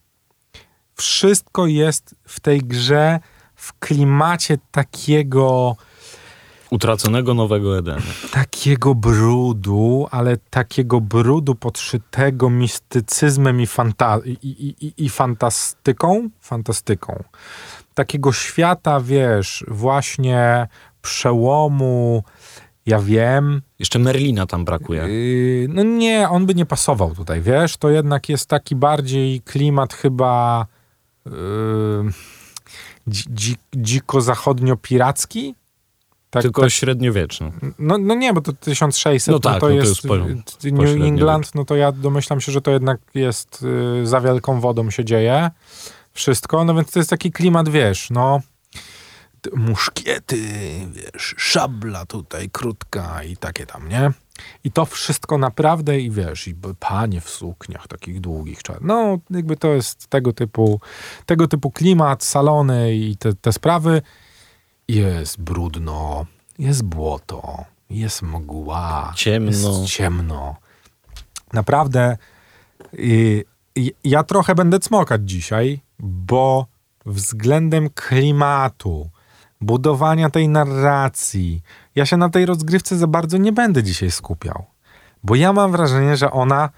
Wszystko 0.96 1.68
jest 1.68 2.16
w 2.26 2.40
tej 2.40 2.60
grze 2.60 3.20
w 3.56 3.80
klimacie 3.80 4.58
takiego 4.72 5.76
Utraconego 6.72 7.34
Nowego 7.34 7.78
Edenu. 7.78 8.02
takiego 8.32 8.96
brudu, 8.96 10.08
ale 10.12 10.38
takiego 10.50 11.02
brudu 11.02 11.56
podszytego 11.56 12.50
mistycyzmem 12.50 13.62
i, 13.62 13.68
fanta- 13.68 14.22
i, 14.26 14.38
i, 14.82 14.94
i, 15.06 15.10
fantastyką, 15.10 16.30
fantastyką. 16.40 17.24
Takiego 17.94 18.34
świata, 18.34 19.00
wiesz, 19.00 19.66
właśnie 19.68 20.68
przełomu, 21.02 22.24
ja 22.86 23.00
wiem, 23.00 23.62
Jeszcze 23.80 24.00
Merlina 24.00 24.46
tam 24.46 24.66
brakuje. 24.66 25.02
Yy, 25.02 25.68
no 25.70 25.84
nie, 25.84 26.30
on 26.30 26.46
by 26.46 26.56
nie 26.56 26.66
pasował 26.66 27.16
tutaj, 27.16 27.42
wiesz? 27.42 27.78
To 27.78 27.90
jednak 27.90 28.30
jest 28.30 28.50
taki 28.50 28.76
bardziej 28.76 29.42
klimat 29.42 29.94
chyba 29.94 30.66
yy, 31.26 31.32
dzi, 33.08 33.24
dzi, 33.30 33.56
dziko-zachodnio-piracki. 33.76 35.54
Tak, 36.30 36.42
tylko 36.42 36.62
tak, 36.62 36.72
średniowieczny. 36.72 37.52
no, 37.80 37.98
no 37.98 38.16
nie, 38.16 38.34
bo 38.34 38.42
to 38.42 38.54
1600 38.54 39.32
No 39.32 39.40
tak, 39.40 39.44
to 39.44 39.54
no 39.54 39.60
to 39.60 39.70
jest, 39.70 39.88
jest 39.88 40.02
po- 40.02 40.08
po 40.78 40.84
New. 40.84 41.02
England, 41.02 41.56
no 41.56 41.66
to 41.66 41.76
ja 41.76 41.92
domyślam 41.92 42.42
się, 42.42 42.52
że 42.52 42.62
to 42.62 42.72
jednak 42.72 43.00
jest 43.14 43.66
y, 44.04 44.08
za 44.08 44.22
wielką 44.22 44.60
wodą 44.60 44.92
się 44.92 45.06
dzieje 45.06 45.52
wszystko, 46.14 46.64
no 46.64 46.76
więc 46.76 46.92
to 46.92 47.00
jest 47.00 47.10
taki 47.10 47.32
klimat, 47.32 47.70
wiesz, 47.70 48.10
no 48.10 48.42
muszkiety, 49.56 50.38
wiesz, 50.92 51.36
szabla 51.38 52.06
tutaj 52.06 52.50
krótka 52.50 53.24
i 53.24 53.38
takie 53.38 53.66
tam, 53.66 53.90
nie? 53.90 54.12
I 54.64 54.72
to 54.72 54.86
wszystko 54.86 55.38
naprawdę 55.38 56.00
i 56.00 56.12
wiesz, 56.12 56.48
i 56.48 56.56
panie 56.80 57.22
w 57.22 57.30
sukniach 57.30 57.88
takich 57.88 58.22
długich, 58.22 58.60
no 58.82 59.18
jakby 59.30 59.58
to 59.58 59.68
jest 59.68 60.08
tego 60.08 60.34
typu, 60.34 60.82
tego 61.26 61.48
typu 61.48 61.72
klimat, 61.72 62.24
salony 62.24 62.96
i 62.96 63.18
te, 63.18 63.34
te 63.34 63.54
sprawy. 63.54 64.02
Jest 64.90 65.42
brudno, 65.42 66.26
jest 66.60 66.84
błoto, 66.84 67.66
jest 67.90 68.22
mgła, 68.22 69.14
Ciemno. 69.16 69.50
jest 69.52 69.86
ciemno. 69.86 70.56
Naprawdę 71.54 72.18
y, 72.94 73.46
y, 73.78 73.92
ja 74.04 74.24
trochę 74.24 74.56
będę 74.56 74.80
cmokać 74.80 75.22
dzisiaj, 75.30 75.80
bo 76.00 76.66
względem 77.06 77.90
klimatu, 77.90 79.10
budowania 79.62 80.30
tej 80.30 80.50
narracji, 80.50 81.62
ja 81.96 82.06
się 82.06 82.18
na 82.18 82.30
tej 82.30 82.46
rozgrywce 82.46 82.98
za 82.98 83.08
bardzo 83.08 83.38
nie 83.38 83.52
będę 83.52 83.84
dzisiaj 83.84 84.12
skupiał. 84.12 84.66
Bo 85.24 85.36
ja 85.36 85.54
mam 85.54 85.72
wrażenie, 85.72 86.18
że 86.18 86.32
ona 86.32 86.70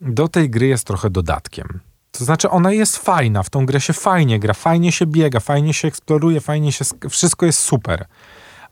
do 0.00 0.28
tej 0.28 0.50
gry 0.50 0.66
jest 0.66 0.86
trochę 0.86 1.10
dodatkiem. 1.10 1.80
To 2.18 2.24
znaczy, 2.24 2.50
ona 2.50 2.72
jest 2.72 2.96
fajna, 2.96 3.42
w 3.42 3.50
tą 3.50 3.66
grę 3.66 3.80
się 3.80 3.92
fajnie 3.92 4.38
gra, 4.38 4.54
fajnie 4.54 4.92
się 4.92 5.06
biega, 5.06 5.40
fajnie 5.40 5.74
się 5.74 5.88
eksploruje, 5.88 6.40
fajnie 6.40 6.72
się. 6.72 6.84
Wszystko 7.10 7.46
jest 7.46 7.58
super. 7.58 8.06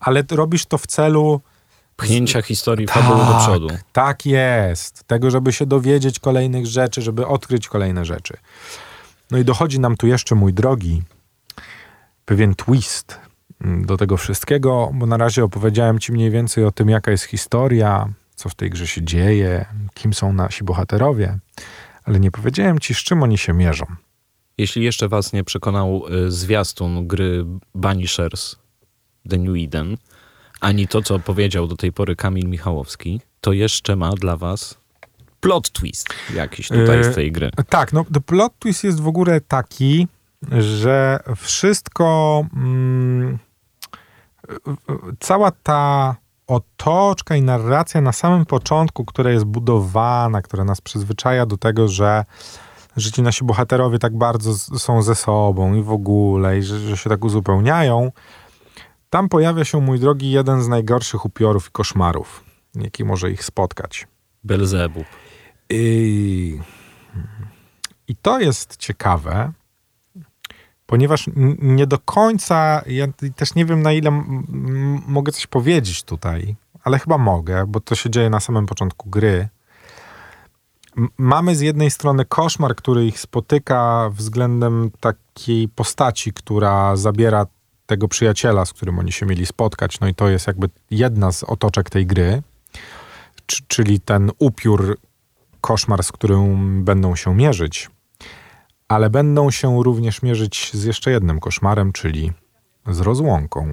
Ale 0.00 0.24
robisz 0.30 0.66
to 0.66 0.78
w 0.78 0.86
celu 0.86 1.40
Pchnięcia 1.96 2.42
historii 2.42 2.86
fabuły 2.86 3.26
do 3.26 3.38
przodu. 3.38 3.68
tak 3.92 4.26
jest. 4.26 5.04
Tego, 5.04 5.30
żeby 5.30 5.52
się 5.52 5.66
dowiedzieć 5.66 6.18
kolejnych 6.18 6.66
rzeczy, 6.66 7.02
żeby 7.02 7.26
odkryć 7.26 7.68
kolejne 7.68 8.04
rzeczy. 8.04 8.36
No 9.30 9.38
i 9.38 9.44
dochodzi 9.44 9.80
nam 9.80 9.96
tu 9.96 10.06
jeszcze, 10.06 10.34
mój 10.34 10.54
drogi, 10.54 11.02
pewien 12.24 12.54
twist 12.54 13.20
mm, 13.64 13.86
do 13.86 13.96
tego 13.96 14.16
wszystkiego, 14.16 14.90
bo 14.94 15.06
na 15.06 15.16
razie 15.16 15.44
opowiedziałem 15.44 15.98
ci 15.98 16.12
mniej 16.12 16.30
więcej 16.30 16.64
o 16.64 16.72
tym, 16.72 16.88
jaka 16.88 17.10
jest 17.10 17.24
historia, 17.24 18.08
co 18.34 18.48
w 18.48 18.54
tej 18.54 18.70
grze 18.70 18.86
się 18.86 19.02
dzieje, 19.02 19.64
kim 19.94 20.14
są 20.14 20.32
nasi 20.32 20.64
bohaterowie, 20.64 21.38
ale 22.04 22.20
nie 22.20 22.30
powiedziałem 22.30 22.78
ci, 22.78 22.94
z 22.94 22.98
czym 22.98 23.22
oni 23.22 23.38
się 23.38 23.52
mierzą. 23.52 23.86
Jeśli 24.58 24.84
jeszcze 24.84 25.08
was 25.08 25.32
nie 25.32 25.44
przekonał 25.44 26.02
y, 26.26 26.30
zwiastun 26.30 27.06
gry 27.06 27.44
Banishers 27.74 28.56
The 29.28 29.38
New 29.38 29.56
Eden, 29.64 29.96
ani 30.60 30.88
to, 30.88 31.02
co 31.02 31.18
powiedział 31.18 31.66
do 31.66 31.76
tej 31.76 31.92
pory 31.92 32.16
Kamil 32.16 32.48
Michałowski, 32.48 33.20
to 33.40 33.52
jeszcze 33.52 33.96
ma 33.96 34.12
dla 34.12 34.36
was 34.36 34.82
plot 35.40 35.70
twist 35.70 36.08
jakiś 36.34 36.68
tutaj 36.68 37.04
z 37.04 37.14
tej 37.14 37.32
gry. 37.32 37.50
Tak, 37.68 37.92
no 37.92 38.04
plot 38.26 38.52
twist 38.58 38.84
jest 38.84 39.00
w 39.00 39.06
ogóle 39.06 39.40
taki, 39.40 40.08
że 40.58 41.20
wszystko 41.36 42.44
mm, 42.54 43.38
cała 45.20 45.50
ta 45.50 46.16
otoczka 46.46 47.36
i 47.36 47.42
narracja 47.42 48.00
na 48.00 48.12
samym 48.12 48.46
początku, 48.46 49.04
która 49.04 49.30
jest 49.30 49.44
budowana, 49.44 50.42
która 50.42 50.64
nas 50.64 50.80
przyzwyczaja 50.80 51.46
do 51.46 51.56
tego, 51.56 51.88
że 51.88 52.24
że 52.96 53.12
ci 53.12 53.22
nasi 53.22 53.44
bohaterowie 53.44 53.98
tak 53.98 54.16
bardzo 54.16 54.54
są 54.78 55.02
ze 55.02 55.14
sobą 55.14 55.74
i 55.74 55.82
w 55.82 55.90
ogóle, 55.90 56.58
i 56.58 56.62
że, 56.62 56.80
że 56.80 56.96
się 56.96 57.10
tak 57.10 57.24
uzupełniają, 57.24 58.12
tam 59.10 59.28
pojawia 59.28 59.64
się, 59.64 59.80
mój 59.80 60.00
drogi, 60.00 60.30
jeden 60.30 60.62
z 60.62 60.68
najgorszych 60.68 61.24
upiorów 61.24 61.68
i 61.68 61.70
koszmarów, 61.70 62.44
jaki 62.74 63.04
może 63.04 63.30
ich 63.30 63.44
spotkać. 63.44 64.06
Belzebub. 64.44 65.04
I, 65.70 66.58
I 68.08 68.16
to 68.16 68.40
jest 68.40 68.76
ciekawe, 68.76 69.52
ponieważ 70.92 71.30
nie 71.62 71.86
do 71.86 71.98
końca, 71.98 72.82
ja 72.86 73.06
też 73.36 73.54
nie 73.54 73.64
wiem 73.64 73.82
na 73.82 73.92
ile 73.92 74.10
mogę 75.06 75.32
coś 75.32 75.46
powiedzieć 75.46 76.02
tutaj, 76.02 76.56
ale 76.84 76.98
chyba 76.98 77.18
mogę, 77.18 77.66
bo 77.66 77.80
to 77.80 77.94
się 77.94 78.10
dzieje 78.10 78.30
na 78.30 78.40
samym 78.40 78.66
początku 78.66 79.10
gry. 79.10 79.48
mamy 81.18 81.56
z 81.56 81.60
jednej 81.60 81.90
strony 81.90 82.24
koszmar, 82.24 82.76
który 82.76 83.06
ich 83.06 83.20
spotyka 83.20 84.10
względem 84.10 84.90
takiej 85.00 85.68
postaci, 85.68 86.32
która 86.32 86.96
zabiera 86.96 87.46
tego 87.86 88.08
przyjaciela, 88.08 88.64
z 88.64 88.72
którym 88.72 88.98
oni 88.98 89.12
się 89.12 89.26
mieli 89.26 89.46
spotkać. 89.46 90.00
No 90.00 90.08
i 90.08 90.14
to 90.14 90.28
jest 90.28 90.46
jakby 90.46 90.68
jedna 90.90 91.32
z 91.32 91.44
otoczek 91.44 91.90
tej 91.90 92.06
gry, 92.06 92.42
czyli 93.46 94.00
ten 94.00 94.30
upiór, 94.38 94.98
koszmar, 95.60 96.04
z 96.04 96.12
którym 96.12 96.84
będą 96.84 97.16
się 97.16 97.34
mierzyć. 97.34 97.90
Ale 98.92 99.10
będą 99.10 99.50
się 99.50 99.82
również 99.82 100.22
mierzyć 100.22 100.70
z 100.74 100.84
jeszcze 100.84 101.10
jednym 101.10 101.40
koszmarem, 101.40 101.92
czyli 101.92 102.32
z 102.90 103.00
rozłąką. 103.00 103.72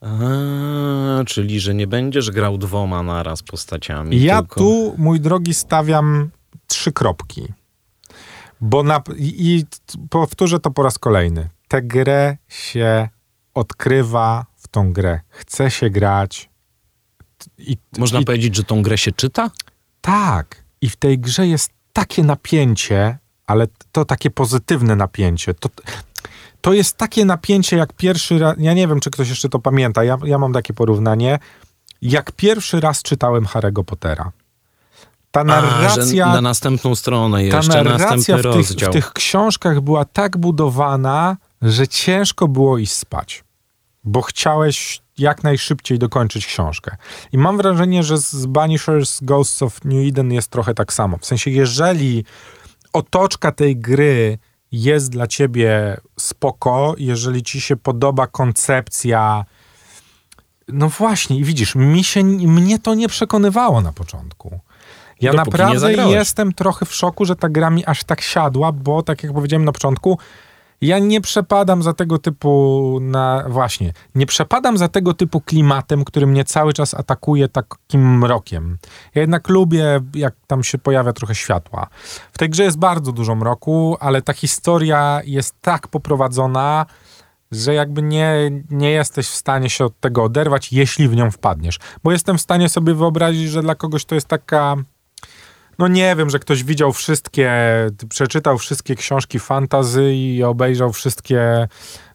A, 0.00 1.24
czyli, 1.26 1.60
że 1.60 1.74
nie 1.74 1.86
będziesz 1.86 2.30
grał 2.30 2.58
dwoma 2.58 3.02
naraz 3.02 3.42
postaciami. 3.42 4.22
Ja 4.22 4.38
tylko... 4.38 4.60
tu, 4.60 4.94
mój 4.98 5.20
drogi, 5.20 5.54
stawiam 5.54 6.30
trzy 6.66 6.92
kropki. 6.92 7.52
Bo 8.60 8.82
na, 8.82 9.02
i, 9.16 9.56
i 9.56 9.64
powtórzę 10.10 10.60
to 10.60 10.70
po 10.70 10.82
raz 10.82 10.98
kolejny 10.98 11.48
tę 11.72 11.82
grę 11.82 12.36
się 12.48 13.08
odkrywa 13.54 14.46
w 14.56 14.68
tą 14.68 14.92
grę. 14.92 15.20
Chce 15.28 15.70
się 15.70 15.90
grać. 15.90 16.50
I, 17.58 17.76
Można 17.98 18.20
i, 18.20 18.24
powiedzieć, 18.24 18.56
że 18.56 18.64
tą 18.64 18.82
grę 18.82 18.98
się 18.98 19.12
czyta? 19.12 19.50
Tak. 20.00 20.64
I 20.80 20.88
w 20.88 20.96
tej 20.96 21.18
grze 21.18 21.46
jest 21.46 21.70
takie 21.92 22.22
napięcie, 22.22 23.18
ale 23.52 23.66
to 23.92 24.04
takie 24.04 24.30
pozytywne 24.30 24.96
napięcie. 24.96 25.54
To, 25.54 25.68
to 26.60 26.72
jest 26.72 26.96
takie 26.96 27.24
napięcie, 27.24 27.76
jak 27.76 27.92
pierwszy 27.92 28.38
raz. 28.38 28.56
Ja 28.58 28.74
nie 28.74 28.88
wiem, 28.88 29.00
czy 29.00 29.10
ktoś 29.10 29.28
jeszcze 29.28 29.48
to 29.48 29.58
pamięta. 29.58 30.04
Ja, 30.04 30.18
ja 30.24 30.38
mam 30.38 30.52
takie 30.52 30.74
porównanie. 30.74 31.38
Jak 32.02 32.32
pierwszy 32.32 32.80
raz 32.80 33.02
czytałem 33.02 33.44
Harry'ego 33.44 33.84
Pottera. 33.84 34.32
Ta 35.30 35.44
narracja. 35.44 36.26
A, 36.26 36.34
na 36.34 36.40
następną 36.40 36.94
stronę 36.94 37.44
jeszcze, 37.44 37.72
ta 37.72 37.82
narracja 37.82 38.38
w 38.38 38.42
tych, 38.42 38.66
w 38.66 38.92
tych 38.92 39.12
książkach 39.12 39.80
była 39.80 40.04
tak 40.04 40.36
budowana, 40.36 41.36
że 41.62 41.88
ciężko 41.88 42.48
było 42.48 42.78
iść 42.78 42.92
spać, 42.92 43.44
bo 44.04 44.22
chciałeś 44.22 45.02
jak 45.18 45.44
najszybciej 45.44 45.98
dokończyć 45.98 46.46
książkę. 46.46 46.96
I 47.32 47.38
mam 47.38 47.56
wrażenie, 47.56 48.02
że 48.02 48.18
z 48.18 48.46
Banishers 48.46 49.20
Ghosts 49.22 49.62
of 49.62 49.84
New 49.84 50.08
Eden 50.08 50.32
jest 50.32 50.48
trochę 50.48 50.74
tak 50.74 50.92
samo. 50.92 51.18
W 51.18 51.26
sensie, 51.26 51.50
jeżeli 51.50 52.24
otoczka 52.92 53.52
tej 53.52 53.76
gry 53.76 54.38
jest 54.72 55.10
dla 55.10 55.26
ciebie 55.26 56.00
spoko, 56.18 56.94
jeżeli 56.98 57.42
ci 57.42 57.60
się 57.60 57.76
podoba 57.76 58.26
koncepcja. 58.26 59.44
No 60.68 60.88
właśnie, 60.88 61.38
i 61.38 61.44
widzisz, 61.44 61.74
mi 61.74 62.04
się, 62.04 62.24
mnie 62.24 62.78
to 62.78 62.94
nie 62.94 63.08
przekonywało 63.08 63.80
na 63.80 63.92
początku. 63.92 64.60
Ja 65.20 65.32
Dopóki 65.32 65.50
naprawdę 65.50 66.08
jestem 66.08 66.52
trochę 66.52 66.86
w 66.86 66.94
szoku, 66.94 67.24
że 67.24 67.36
ta 67.36 67.48
gra 67.48 67.70
mi 67.70 67.86
aż 67.86 68.04
tak 68.04 68.20
siadła, 68.20 68.72
bo 68.72 69.02
tak 69.02 69.22
jak 69.22 69.32
powiedziałem 69.32 69.64
na 69.64 69.72
początku, 69.72 70.18
ja 70.82 70.98
nie 70.98 71.20
przepadam 71.20 71.82
za 71.82 71.92
tego 71.92 72.18
typu 72.18 72.98
na 73.00 73.44
właśnie, 73.48 73.92
nie 74.14 74.26
przepadam 74.26 74.78
za 74.78 74.88
tego 74.88 75.14
typu 75.14 75.40
klimatem, 75.40 76.04
który 76.04 76.26
mnie 76.26 76.44
cały 76.44 76.72
czas 76.72 76.94
atakuje 76.94 77.48
takim 77.48 78.18
mrokiem. 78.18 78.78
Ja 79.14 79.20
jednak 79.20 79.48
lubię, 79.48 80.00
jak 80.14 80.34
tam 80.46 80.64
się 80.64 80.78
pojawia 80.78 81.12
trochę 81.12 81.34
światła. 81.34 81.86
W 82.32 82.38
tej 82.38 82.50
grze 82.50 82.64
jest 82.64 82.78
bardzo 82.78 83.12
dużo 83.12 83.34
mroku, 83.34 83.96
ale 84.00 84.22
ta 84.22 84.32
historia 84.32 85.20
jest 85.24 85.54
tak 85.60 85.88
poprowadzona, 85.88 86.86
że 87.52 87.74
jakby 87.74 88.02
nie, 88.02 88.50
nie 88.70 88.90
jesteś 88.90 89.26
w 89.26 89.34
stanie 89.34 89.70
się 89.70 89.84
od 89.84 90.00
tego 90.00 90.24
oderwać, 90.24 90.72
jeśli 90.72 91.08
w 91.08 91.16
nią 91.16 91.30
wpadniesz. 91.30 91.78
Bo 92.04 92.12
jestem 92.12 92.38
w 92.38 92.40
stanie 92.40 92.68
sobie 92.68 92.94
wyobrazić, 92.94 93.50
że 93.50 93.62
dla 93.62 93.74
kogoś 93.74 94.04
to 94.04 94.14
jest 94.14 94.28
taka 94.28 94.76
no 95.78 95.88
nie 95.88 96.16
wiem, 96.16 96.30
że 96.30 96.38
ktoś 96.38 96.64
widział 96.64 96.92
wszystkie, 96.92 97.52
przeczytał 98.08 98.58
wszystkie 98.58 98.96
książki 98.96 99.38
fantazy 99.38 100.14
i 100.14 100.42
obejrzał 100.42 100.92
wszystkie 100.92 101.68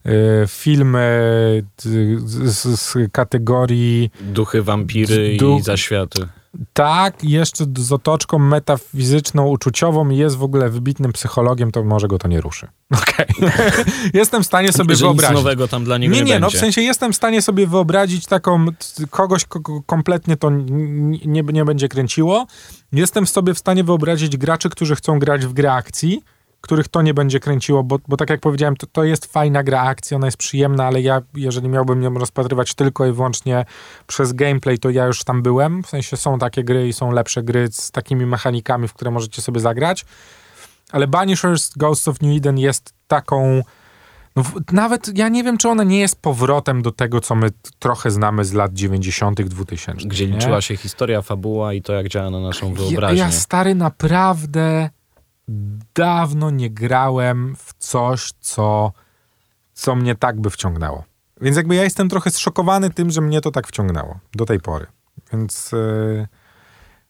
y, 0.06 0.12
filmy 0.48 1.64
z, 1.78 2.80
z, 2.80 3.12
kategorii 3.12 4.12
duchy, 4.22 4.62
wampiry 4.62 5.36
i 5.36 5.62
zaświaty. 5.62 6.28
Tak, 6.74 7.24
jeszcze 7.24 7.66
z 7.78 7.92
otoczką 7.92 8.40
metafizyczną, 8.40 9.48
uczuciową 9.48 10.10
jest 10.10 10.36
w 10.36 10.44
ogóle 10.44 10.70
wybitnym 10.70 11.14
psychologiem, 11.14 11.72
to 11.72 11.84
może 11.84 12.08
go 12.08 12.18
to 12.18 12.28
nie 12.28 12.42
ruszy. 12.42 12.68
Okej. 13.02 13.26
Okay. 13.38 13.86
jestem 14.14 14.44
w 14.44 14.46
stanie 14.46 14.72
sobie 14.72 14.96
że 14.96 15.06
wyobrazić. 15.06 15.36
Nic 15.36 15.44
nowego 15.44 15.68
tam 15.68 15.84
dla 15.84 15.98
niego 15.98 16.16
nie, 16.16 16.22
nie, 16.22 16.34
nie 16.34 16.40
no 16.40 16.50
w 16.50 16.54
sensie 16.54 16.82
jestem 16.82 17.14
w 17.14 17.16
stanie 17.16 17.42
sobie 17.42 17.68
wyobrazić 17.68 18.26
taką 18.26 18.66
kogoś, 19.10 19.46
kogo 19.46 19.82
kompletnie 19.86 20.38
to 20.38 20.50
nie, 20.50 21.42
nie 21.42 21.66
będzie 21.66 21.88
kręciło. 21.88 22.48
Jestem 22.92 23.28
sobie 23.28 23.54
w 23.54 23.60
stanie 23.60 23.84
wyobrazić 23.84 24.38
graczy, 24.38 24.70
którzy 24.70 24.96
chcą 24.96 25.20
grać 25.20 25.46
w 25.46 25.54
grę 25.54 25.74
akcji, 25.74 26.22
których 26.62 26.88
to 26.88 27.02
nie 27.02 27.14
będzie 27.14 27.40
kręciło, 27.40 27.84
bo, 27.84 28.00
bo 28.08 28.18
tak 28.18 28.30
jak 28.30 28.40
powiedziałem, 28.40 28.76
to, 28.76 28.88
to 28.88 29.04
jest 29.04 29.26
fajna 29.26 29.64
gra 29.64 29.82
akcji, 29.82 30.16
ona 30.16 30.28
jest 30.28 30.38
przyjemna, 30.38 30.86
ale 30.86 31.02
ja, 31.02 31.22
jeżeli 31.36 31.70
miałbym 31.70 32.04
ją 32.04 32.14
rozpatrywać 32.14 32.74
tylko 32.74 33.06
i 33.06 33.12
wyłącznie 33.12 33.66
przez 34.08 34.34
gameplay, 34.34 34.80
to 34.80 34.90
ja 34.90 35.06
już 35.06 35.24
tam 35.24 35.42
byłem. 35.42 35.84
W 35.84 35.88
sensie 35.88 36.18
są 36.18 36.40
takie 36.40 36.64
gry 36.64 36.88
i 36.88 36.94
są 36.94 37.12
lepsze 37.12 37.44
gry 37.44 37.68
z 37.72 37.92
takimi 37.92 38.26
mechanikami, 38.26 38.88
w 38.88 38.94
które 38.94 39.12
możecie 39.12 39.42
sobie 39.42 39.60
zagrać. 39.60 40.06
Ale 40.92 41.08
Banishers 41.08 41.74
Ghost 41.78 42.08
of 42.08 42.22
New 42.22 42.38
Eden 42.38 42.58
jest 42.58 42.94
taką. 43.08 43.62
No, 44.36 44.44
nawet 44.72 45.18
ja 45.18 45.30
nie 45.30 45.44
wiem, 45.44 45.58
czy 45.58 45.70
ona 45.70 45.84
nie 45.84 46.00
jest 46.00 46.22
powrotem 46.22 46.82
do 46.82 46.92
tego, 46.92 47.22
co 47.22 47.36
my 47.36 47.50
trochę 47.80 48.12
znamy 48.12 48.46
z 48.46 48.54
lat 48.54 48.74
90., 48.74 49.42
2000. 49.42 50.08
Gdzie 50.08 50.26
liczyła 50.26 50.62
się 50.62 50.78
historia, 50.78 51.22
fabuła 51.22 51.74
i 51.74 51.82
to, 51.82 51.94
jak 51.94 52.08
działa 52.08 52.30
na 52.30 52.40
naszą 52.40 52.74
wyobraźnię. 52.74 53.20
Ja, 53.20 53.26
ja 53.26 53.32
stary 53.32 53.76
naprawdę 53.76 54.90
dawno 55.94 56.50
nie 56.50 56.70
grałem 56.70 57.56
w 57.56 57.74
coś, 57.78 58.32
co, 58.40 58.92
co 59.74 59.96
mnie 59.96 60.16
tak 60.16 60.42
by 60.42 60.50
wciągnęło. 60.50 61.04
Więc 61.42 61.58
jakby 61.58 61.76
ja 61.76 61.84
jestem 61.84 62.10
trochę 62.10 62.32
zszokowany 62.32 62.90
tym, 62.90 63.12
że 63.12 63.22
mnie 63.22 63.42
to 63.42 63.52
tak 63.52 63.68
wciągnęło 63.68 64.20
do 64.36 64.46
tej 64.46 64.60
pory. 64.60 64.88
Więc 65.34 65.72
yy, 65.72 66.28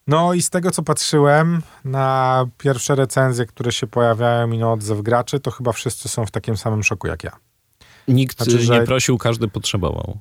no 0.08 0.34
i 0.34 0.42
z 0.42 0.50
tego, 0.50 0.72
co 0.72 0.84
patrzyłem 0.84 1.62
na 1.86 2.46
pierwsze 2.58 2.96
recenzje, 2.96 3.46
które 3.46 3.72
się 3.72 3.88
pojawiają 3.88 4.52
i 4.52 4.58
na 4.58 4.72
odzew 4.72 5.02
graczy, 5.02 5.40
to 5.40 5.52
chyba 5.52 5.72
wszyscy 5.72 6.10
są 6.10 6.26
w 6.26 6.32
takim 6.32 6.58
samym 6.58 6.84
szoku 6.84 7.08
jak 7.08 7.24
ja. 7.24 7.32
Nikt 8.08 8.38
znaczy, 8.38 8.62
że... 8.62 8.80
nie 8.80 8.86
prosił, 8.86 9.18
każdy 9.18 9.48
potrzebował. 9.48 10.20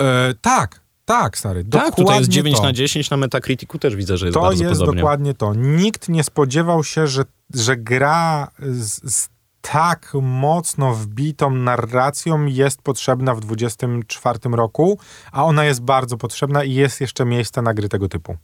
Yy, 0.00 0.06
tak, 0.40 0.80
tak, 1.04 1.38
stary. 1.38 1.64
Tak, 1.64 1.96
tutaj 1.96 2.18
jest 2.18 2.30
9 2.30 2.56
to. 2.56 2.62
na 2.62 2.72
10, 2.72 3.10
na 3.10 3.16
Metacriticu 3.16 3.78
też 3.78 3.96
widzę, 3.96 4.16
że 4.16 4.26
jest 4.26 4.34
to 4.34 4.40
bardzo 4.40 4.64
jest 4.64 4.80
podobnie. 4.80 5.00
dokładnie 5.00 5.34
to. 5.34 5.54
Nikt 5.54 6.08
nie 6.08 6.24
spodziewał 6.24 6.84
się, 6.84 7.06
że, 7.06 7.24
że 7.54 7.76
gra 7.76 8.48
z, 8.58 9.14
z 9.14 9.28
tak 9.72 10.12
mocno 10.22 10.94
wbitą 10.94 11.50
narracją 11.50 12.46
jest 12.46 12.82
potrzebna 12.82 13.34
w 13.34 13.40
24 13.40 14.38
roku, 14.52 14.98
a 15.32 15.44
ona 15.44 15.64
jest 15.64 15.80
bardzo 15.80 16.16
potrzebna 16.16 16.64
i 16.64 16.74
jest 16.74 17.00
jeszcze 17.00 17.24
miejsce 17.24 17.62
na 17.62 17.74
gry 17.74 17.88
tego 17.88 18.08
typu. 18.08 18.36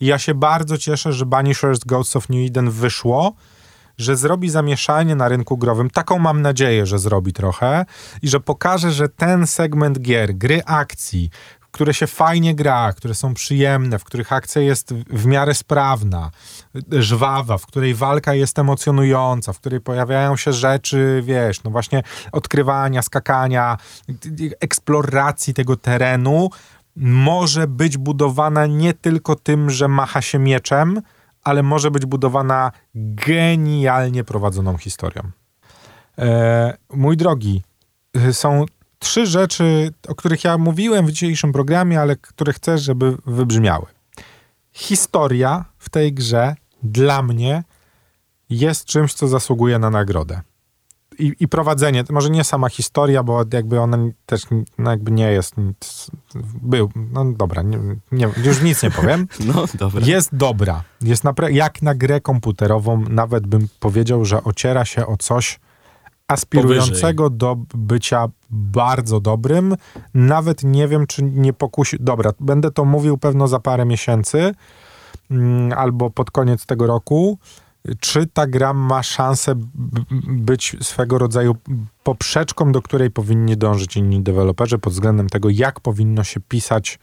I 0.00 0.06
ja 0.06 0.18
się 0.18 0.34
bardzo 0.34 0.78
cieszę, 0.78 1.12
że 1.12 1.26
Banishers 1.26 1.78
Ghosts 1.84 2.16
of 2.16 2.28
New 2.28 2.48
Eden 2.48 2.70
wyszło, 2.70 3.34
że 3.98 4.16
zrobi 4.16 4.50
zamieszanie 4.50 5.16
na 5.16 5.28
rynku 5.28 5.58
growym. 5.58 5.90
Taką 5.90 6.18
mam 6.18 6.42
nadzieję, 6.42 6.86
że 6.86 6.98
zrobi 6.98 7.32
trochę 7.32 7.84
i 8.22 8.28
że 8.28 8.40
pokaże, 8.40 8.92
że 8.92 9.08
ten 9.08 9.46
segment 9.46 9.98
gier, 9.98 10.34
gry 10.34 10.62
akcji, 10.64 11.30
które 11.76 11.94
się 11.94 12.06
fajnie 12.06 12.54
gra, 12.54 12.92
które 12.92 13.14
są 13.14 13.34
przyjemne, 13.34 13.98
w 13.98 14.04
których 14.04 14.32
akcja 14.32 14.62
jest 14.62 14.94
w 14.94 15.26
miarę 15.26 15.54
sprawna, 15.54 16.30
żwawa, 16.90 17.58
w 17.58 17.66
której 17.66 17.94
walka 17.94 18.34
jest 18.34 18.58
emocjonująca, 18.58 19.52
w 19.52 19.58
której 19.58 19.80
pojawiają 19.80 20.36
się 20.36 20.52
rzeczy, 20.52 21.22
wiesz, 21.24 21.62
no 21.64 21.70
właśnie 21.70 22.02
odkrywania, 22.32 23.02
skakania, 23.02 23.76
eksploracji 24.60 25.54
tego 25.54 25.76
terenu, 25.76 26.50
może 26.96 27.66
być 27.66 27.98
budowana 27.98 28.66
nie 28.66 28.94
tylko 28.94 29.34
tym, 29.34 29.70
że 29.70 29.88
macha 29.88 30.22
się 30.22 30.38
mieczem, 30.38 31.02
ale 31.42 31.62
może 31.62 31.90
być 31.90 32.06
budowana 32.06 32.72
genialnie 32.94 34.24
prowadzoną 34.24 34.76
historią. 34.76 35.22
E, 36.18 36.76
mój 36.90 37.16
drogi, 37.16 37.62
są 38.32 38.64
trzy 39.06 39.26
rzeczy, 39.26 39.92
o 40.08 40.14
których 40.14 40.44
ja 40.44 40.58
mówiłem 40.58 41.06
w 41.06 41.12
dzisiejszym 41.12 41.52
programie, 41.52 42.00
ale 42.00 42.16
które 42.16 42.52
chcę, 42.52 42.78
żeby 42.78 43.16
wybrzmiały. 43.26 43.86
Historia 44.72 45.64
w 45.78 45.90
tej 45.90 46.12
grze 46.12 46.54
dla 46.82 47.22
mnie 47.22 47.64
jest 48.50 48.84
czymś, 48.84 49.14
co 49.14 49.28
zasługuje 49.28 49.78
na 49.78 49.90
nagrodę. 49.90 50.40
I, 51.18 51.34
i 51.40 51.48
prowadzenie, 51.48 52.04
może 52.10 52.30
nie 52.30 52.44
sama 52.44 52.68
historia, 52.68 53.22
bo 53.22 53.44
jakby 53.52 53.80
ona 53.80 53.98
też 54.26 54.42
no 54.78 54.90
jakby 54.90 55.10
nie 55.10 55.30
jest 55.30 55.56
nic, 55.56 56.10
był, 56.62 56.90
no 56.96 57.24
dobra, 57.24 57.62
nie, 57.62 57.78
nie, 58.12 58.28
już 58.44 58.62
nic 58.62 58.82
nie 58.82 58.90
powiem. 58.90 59.28
No 59.54 59.64
dobra. 59.74 60.06
Jest 60.06 60.36
dobra. 60.36 60.82
Jest 61.00 61.24
napra- 61.24 61.52
jak 61.52 61.82
na 61.82 61.94
grę 61.94 62.20
komputerową, 62.20 63.04
nawet 63.08 63.46
bym 63.46 63.68
powiedział, 63.80 64.24
że 64.24 64.44
ociera 64.44 64.84
się 64.84 65.06
o 65.06 65.16
coś 65.16 65.60
aspirującego 66.28 67.24
Powyżej. 67.24 67.38
do 67.38 67.56
bycia 67.74 68.28
bardzo 68.50 69.20
dobrym. 69.20 69.76
Nawet 70.14 70.64
nie 70.64 70.88
wiem, 70.88 71.06
czy 71.06 71.22
nie 71.22 71.52
pokusi. 71.52 71.96
Dobra, 72.00 72.32
będę 72.40 72.70
to 72.70 72.84
mówił 72.84 73.18
pewno 73.18 73.48
za 73.48 73.60
parę 73.60 73.84
miesięcy 73.84 74.54
mm, 75.30 75.72
albo 75.72 76.10
pod 76.10 76.30
koniec 76.30 76.66
tego 76.66 76.86
roku. 76.86 77.38
Czy 78.00 78.26
ta 78.26 78.46
gra 78.46 78.72
ma 78.72 79.02
szansę 79.02 79.54
być 80.26 80.76
swego 80.82 81.18
rodzaju 81.18 81.56
poprzeczką, 82.02 82.72
do 82.72 82.82
której 82.82 83.10
powinni 83.10 83.56
dążyć 83.56 83.96
inni 83.96 84.22
deweloperzy 84.22 84.78
pod 84.78 84.92
względem 84.92 85.28
tego, 85.28 85.50
jak 85.50 85.80
powinno 85.80 86.24
się 86.24 86.40
pisać 86.40 86.98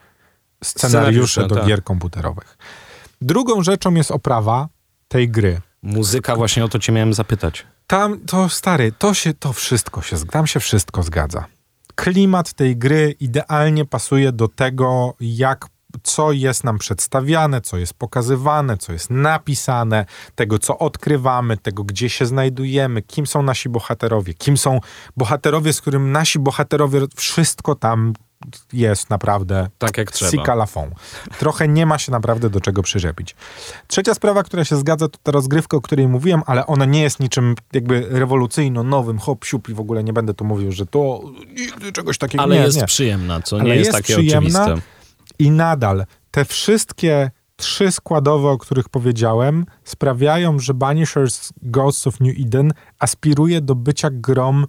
scenariusze 0.64 0.90
Scenariusze, 0.90 1.48
do 1.48 1.56
tak. 1.56 1.66
gier 1.66 1.84
komputerowych. 1.84 2.58
Drugą 3.22 3.64
rzeczą 3.64 3.94
jest 3.94 4.12
oprawa 4.12 4.68
tej 5.08 5.30
gry. 5.30 5.62
Muzyka, 5.84 6.36
właśnie 6.36 6.66
o 6.66 6.68
to 6.68 6.80
cię 6.80 6.92
miałem 6.92 7.14
zapytać. 7.14 7.66
Tam, 7.94 8.20
to 8.20 8.50
stary, 8.50 8.92
to 8.92 9.14
się, 9.14 9.34
to 9.34 9.54
wszystko 9.54 10.02
się, 10.02 10.18
tam 10.26 10.48
się 10.48 10.60
wszystko 10.60 11.04
zgadza. 11.04 11.46
Klimat 11.96 12.54
tej 12.54 12.78
gry 12.78 13.16
idealnie 13.20 13.86
pasuje 13.86 14.32
do 14.32 14.48
tego, 14.48 15.14
jak, 15.20 15.66
co 16.04 16.32
jest 16.32 16.64
nam 16.64 16.78
przedstawiane, 16.78 17.62
co 17.62 17.78
jest 17.78 17.94
pokazywane, 17.94 18.78
co 18.78 18.94
jest 18.94 19.10
napisane, 19.10 20.06
tego, 20.36 20.60
co 20.60 20.78
odkrywamy, 20.78 21.58
tego, 21.58 21.84
gdzie 21.84 22.10
się 22.10 22.26
znajdujemy, 22.26 23.02
kim 23.02 23.28
są 23.28 23.44
nasi 23.44 23.70
bohaterowie, 23.70 24.34
kim 24.34 24.58
są 24.58 24.80
bohaterowie, 25.18 25.74
z 25.74 25.82
którym 25.82 26.12
nasi 26.12 26.40
bohaterowie, 26.40 27.02
wszystko 27.16 27.76
tam 27.76 28.14
jest 28.74 29.10
naprawdę 29.10 29.70
Tak 29.78 29.98
jak 29.98 30.12
trzeba. 30.12 30.32
Sika 30.32 30.54
la 30.54 30.66
fond. 30.66 30.94
Trochę 31.40 31.68
nie 31.68 31.86
ma 31.86 31.98
się 31.98 32.12
naprawdę 32.12 32.50
do 32.50 32.62
czego 32.62 32.84
przyczepić. 32.84 33.36
Trzecia 33.88 34.14
sprawa, 34.14 34.44
która 34.44 34.66
się 34.66 34.76
zgadza, 34.76 35.08
to 35.08 35.20
ta 35.24 35.32
rozgrywka, 35.32 35.78
o 35.78 35.82
której 35.82 36.08
mówiłem, 36.08 36.42
ale 36.46 36.68
ona 36.68 36.86
nie 36.86 37.02
jest 37.02 37.20
niczym 37.20 37.56
jakby 37.74 38.08
rewolucyjno, 38.10 38.84
nowym, 38.84 39.20
hop, 39.20 39.46
siup 39.46 39.70
i 39.70 39.74
w 39.74 39.80
ogóle 39.80 40.04
nie 40.04 40.14
będę 40.14 40.34
tu 40.34 40.46
mówił, 40.46 40.72
że 40.72 40.86
to 40.86 41.22
nigdy 41.58 41.92
czegoś 41.92 42.18
takiego 42.18 42.44
Ale 42.44 42.56
nie, 42.56 42.62
jest 42.62 42.78
nie. 42.78 42.86
przyjemna, 42.86 43.42
co 43.42 43.56
Ale 43.56 43.66
nie 43.66 43.76
jest, 43.76 43.86
jest 43.86 43.98
takie 43.98 44.14
przyjemna. 44.14 44.64
oczywiste. 44.64 44.88
I 45.40 45.52
nadal 45.52 46.06
te 46.32 46.46
wszystkie 46.46 47.32
trzy 47.56 47.92
składowe, 47.92 48.50
o 48.50 48.58
których 48.58 48.90
powiedziałem, 48.90 49.66
sprawiają, 49.84 50.60
że 50.60 50.74
Banishers 50.74 51.54
Ghosts 51.62 52.08
of 52.08 52.20
New 52.20 52.36
Eden 52.46 52.72
aspiruje 53.00 53.62
do 53.62 53.76
bycia 53.76 54.10
grom 54.12 54.66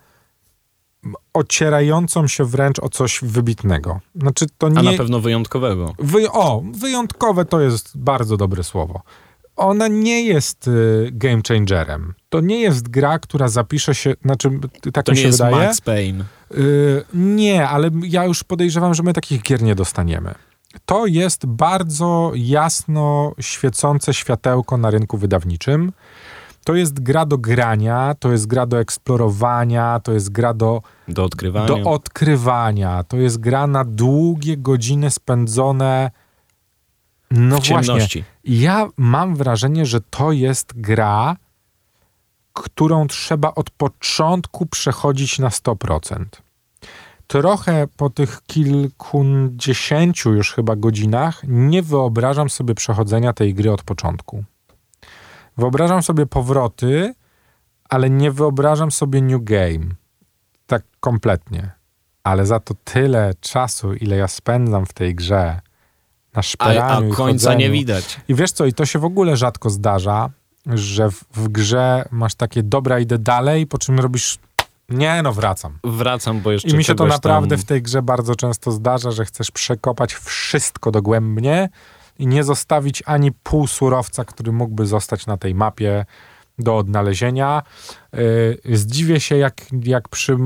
ocierającą 1.33 2.27
się 2.27 2.45
wręcz 2.45 2.79
o 2.79 2.89
coś 2.89 3.21
wybitnego. 3.23 4.01
Znaczy 4.21 4.47
to 4.59 4.67
A 4.67 4.71
nie... 4.71 4.83
na 4.91 4.93
pewno 4.93 5.21
wyjątkowego. 5.21 5.95
Wy, 5.99 6.31
o, 6.31 6.63
wyjątkowe 6.73 7.45
to 7.45 7.61
jest 7.61 7.99
bardzo 7.99 8.37
dobre 8.37 8.65
słowo. 8.65 9.03
Ona 9.57 9.89
nie 9.89 10.23
jest 10.25 10.69
y, 10.69 11.09
game 11.13 11.41
changerem. 11.49 12.15
To 12.29 12.41
nie 12.41 12.61
jest 12.61 12.89
gra, 12.89 13.19
która 13.19 13.49
zapisze 13.49 13.95
się, 13.95 14.15
znaczy 14.25 14.51
tak 14.93 15.07
To 15.07 15.13
mi 15.13 15.17
nie 15.17 15.23
się 15.23 15.29
jest 15.29 15.39
wydaje. 15.39 15.67
Max 15.67 15.81
Payne. 15.81 16.25
Y, 16.55 17.05
nie, 17.15 17.69
ale 17.69 17.91
ja 18.03 18.25
już 18.25 18.45
podejrzewam, 18.45 18.95
że 18.95 19.03
my 19.03 19.13
takich 19.13 19.43
gier 19.43 19.63
nie 19.63 19.75
dostaniemy. 19.75 20.35
To 20.85 21.07
jest 21.07 21.47
bardzo 21.47 22.33
jasno 22.35 23.35
świecące 23.41 24.15
światełko 24.15 24.77
na 24.77 24.91
rynku 24.91 25.19
wydawniczym. 25.19 25.93
To 26.65 26.75
jest 26.75 27.01
gra 27.01 27.27
do 27.27 27.39
grania, 27.39 28.15
to 28.19 28.33
jest 28.33 28.47
gra 28.47 28.67
do 28.67 28.81
eksplorowania, 28.81 30.01
to 30.01 30.13
jest 30.13 30.33
gra 30.33 30.55
do 30.55 30.83
Do 31.09 31.25
odkrywania. 31.25 31.67
do 31.67 31.91
odkrywania. 31.91 33.05
To 33.05 33.17
jest 33.17 33.39
gra 33.39 33.67
na 33.67 33.85
długie 33.85 34.57
godziny 34.57 35.11
spędzone. 35.11 36.11
No 37.31 37.57
w 37.61 37.69
właśnie. 37.69 37.87
ciemności. 37.87 38.25
Ja 38.45 38.89
mam 38.97 39.37
wrażenie, 39.37 39.87
że 39.87 40.01
to 40.01 40.33
jest 40.33 40.81
gra, 40.81 41.37
którą 42.53 43.07
trzeba 43.07 43.55
od 43.55 43.71
początku 43.71 44.67
przechodzić 44.67 45.39
na 45.39 45.49
100%. 45.49 46.25
Trochę 47.27 47.87
po 47.97 48.11
tych 48.11 48.43
kilkudziesięciu 48.47 50.33
już 50.33 50.53
chyba 50.53 50.77
godzinach 50.77 51.43
nie 51.49 51.83
wyobrażam 51.83 52.51
sobie 52.51 52.75
przechodzenia 52.75 53.33
tej 53.33 53.55
gry 53.55 53.73
od 53.73 53.83
początku. 53.83 54.45
Wyobrażam 55.57 56.03
sobie 56.03 56.27
powroty, 56.27 57.15
ale 57.89 58.11
nie 58.11 58.31
wyobrażam 58.31 58.91
sobie 58.91 59.23
new 59.23 59.45
game. 59.45 59.87
Tak 60.67 60.83
kompletnie. 61.01 61.71
Ale 62.25 62.47
za 62.47 62.61
to 62.61 62.75
tyle 62.85 63.35
czasu, 63.41 63.95
ile 63.95 64.17
ja 64.17 64.29
spędzam 64.29 64.87
w 64.87 64.93
tej 64.93 65.15
grze, 65.15 65.61
na 66.35 66.41
A, 66.41 66.43
szperaniu 66.43 67.07
a 67.07 67.13
i 67.13 67.17
końca 67.17 67.51
nie 67.51 67.57
chodzeniu. 67.57 67.73
widać. 67.73 68.21
I 68.29 68.35
wiesz 68.35 68.53
co, 68.53 68.67
i 68.67 68.73
to 68.73 68.87
się 68.87 68.99
w 68.99 69.05
ogóle 69.05 69.37
rzadko 69.37 69.71
zdarza, 69.71 70.31
że 70.67 71.11
w, 71.11 71.25
w 71.35 71.49
grze 71.49 72.05
masz 72.11 72.35
takie 72.35 72.63
dobra, 72.63 72.99
idę 72.99 73.19
dalej, 73.19 73.67
po 73.67 73.79
czym 73.79 73.99
robisz 73.99 74.39
nie 74.89 75.23
no, 75.23 75.33
wracam. 75.33 75.79
Wracam, 75.85 76.41
bo 76.41 76.53
jeszcze 76.53 76.69
I 76.69 76.75
mi 76.75 76.85
się 76.85 76.95
to 76.95 77.07
naprawdę 77.07 77.57
tam... 77.57 77.63
w 77.63 77.65
tej 77.65 77.83
grze 77.83 78.03
bardzo 78.03 78.37
często 78.37 78.73
zdarza, 78.73 79.11
że 79.11 79.25
chcesz 79.25 79.51
przekopać 79.51 80.15
wszystko 80.15 80.91
dogłębnie 80.91 81.69
i 82.19 82.27
nie 82.27 82.45
zostawić 82.45 83.03
ani 83.07 83.33
pół 83.33 83.67
surowca, 83.67 84.25
który 84.25 84.53
mógłby 84.53 84.87
zostać 84.87 85.27
na 85.27 85.37
tej 85.37 85.55
mapie 85.55 86.05
do 86.59 86.77
odnalezienia. 86.77 87.63
Yy, 88.13 88.77
Zdziwię 88.77 89.21
się, 89.21 89.37
jak, 89.37 89.61
jak 89.85 90.09
przy 90.09 90.37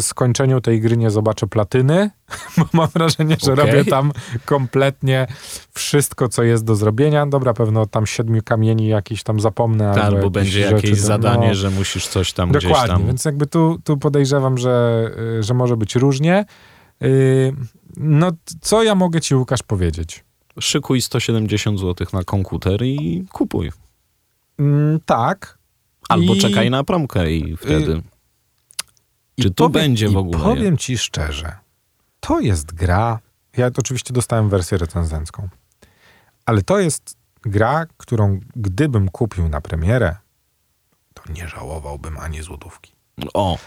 skończeniu 0.00 0.60
tej 0.60 0.80
gry 0.80 0.96
nie 0.96 1.10
zobaczę 1.10 1.46
platyny, 1.46 2.10
bo 2.58 2.64
mam 2.72 2.88
wrażenie, 2.88 3.36
że 3.44 3.52
Okej. 3.52 3.66
robię 3.66 3.84
tam 3.84 4.12
kompletnie 4.44 5.26
wszystko, 5.72 6.28
co 6.28 6.42
jest 6.42 6.64
do 6.64 6.76
zrobienia. 6.76 7.26
Dobra, 7.26 7.54
pewno 7.54 7.86
tam 7.86 8.06
siedmiu 8.06 8.42
kamieni 8.44 8.88
jakiś 8.88 9.22
tam 9.22 9.40
zapomnę. 9.40 9.94
Tak, 9.94 10.04
albo 10.04 10.30
będzie 10.30 10.62
rzeczy, 10.62 10.74
jakieś 10.74 11.00
no, 11.00 11.06
zadanie, 11.06 11.54
że 11.54 11.70
musisz 11.70 12.08
coś 12.08 12.32
tam 12.32 12.50
gdzieś 12.50 12.64
Dokładnie, 12.64 13.04
więc 13.06 13.24
jakby 13.24 13.46
tu, 13.46 13.78
tu 13.84 13.96
podejrzewam, 13.96 14.58
że, 14.58 15.10
y, 15.38 15.42
że 15.42 15.54
może 15.54 15.76
być 15.76 15.94
różnie. 15.94 16.44
Yy, 17.00 17.54
No, 17.96 18.32
co 18.60 18.82
ja 18.82 18.94
mogę 18.94 19.20
ci, 19.20 19.34
Łukasz, 19.34 19.62
powiedzieć? 19.62 20.24
Szykuj 20.60 21.02
170 21.02 21.80
zł 21.80 22.06
na 22.12 22.24
komputer 22.24 22.82
i 22.82 23.24
kupuj. 23.32 23.72
Mm, 24.58 25.00
tak. 25.06 25.58
Albo 26.08 26.34
I- 26.34 26.38
czekaj 26.38 26.70
na 26.70 26.84
promkę 26.84 27.32
i 27.32 27.56
wtedy... 27.56 28.02
Czy 29.40 29.50
tu 29.50 29.54
powiem- 29.54 29.72
będzie 29.72 30.08
w 30.08 30.12
i 30.12 30.16
ogóle? 30.16 30.44
powiem 30.44 30.76
ci 30.78 30.98
szczerze, 30.98 31.56
to 32.20 32.40
jest 32.40 32.72
gra, 32.74 33.18
ja 33.56 33.70
to 33.70 33.80
oczywiście 33.80 34.12
dostałem 34.12 34.48
wersję 34.48 34.78
recenzencką, 34.78 35.48
ale 36.46 36.62
to 36.62 36.78
jest 36.78 37.16
gra, 37.42 37.86
którą 37.96 38.40
gdybym 38.56 39.08
kupił 39.08 39.48
na 39.48 39.60
premierę, 39.60 40.16
to 41.14 41.32
nie 41.32 41.48
żałowałbym 41.48 42.18
ani 42.18 42.42
złotówki. 42.42 42.92
O, 43.34 43.58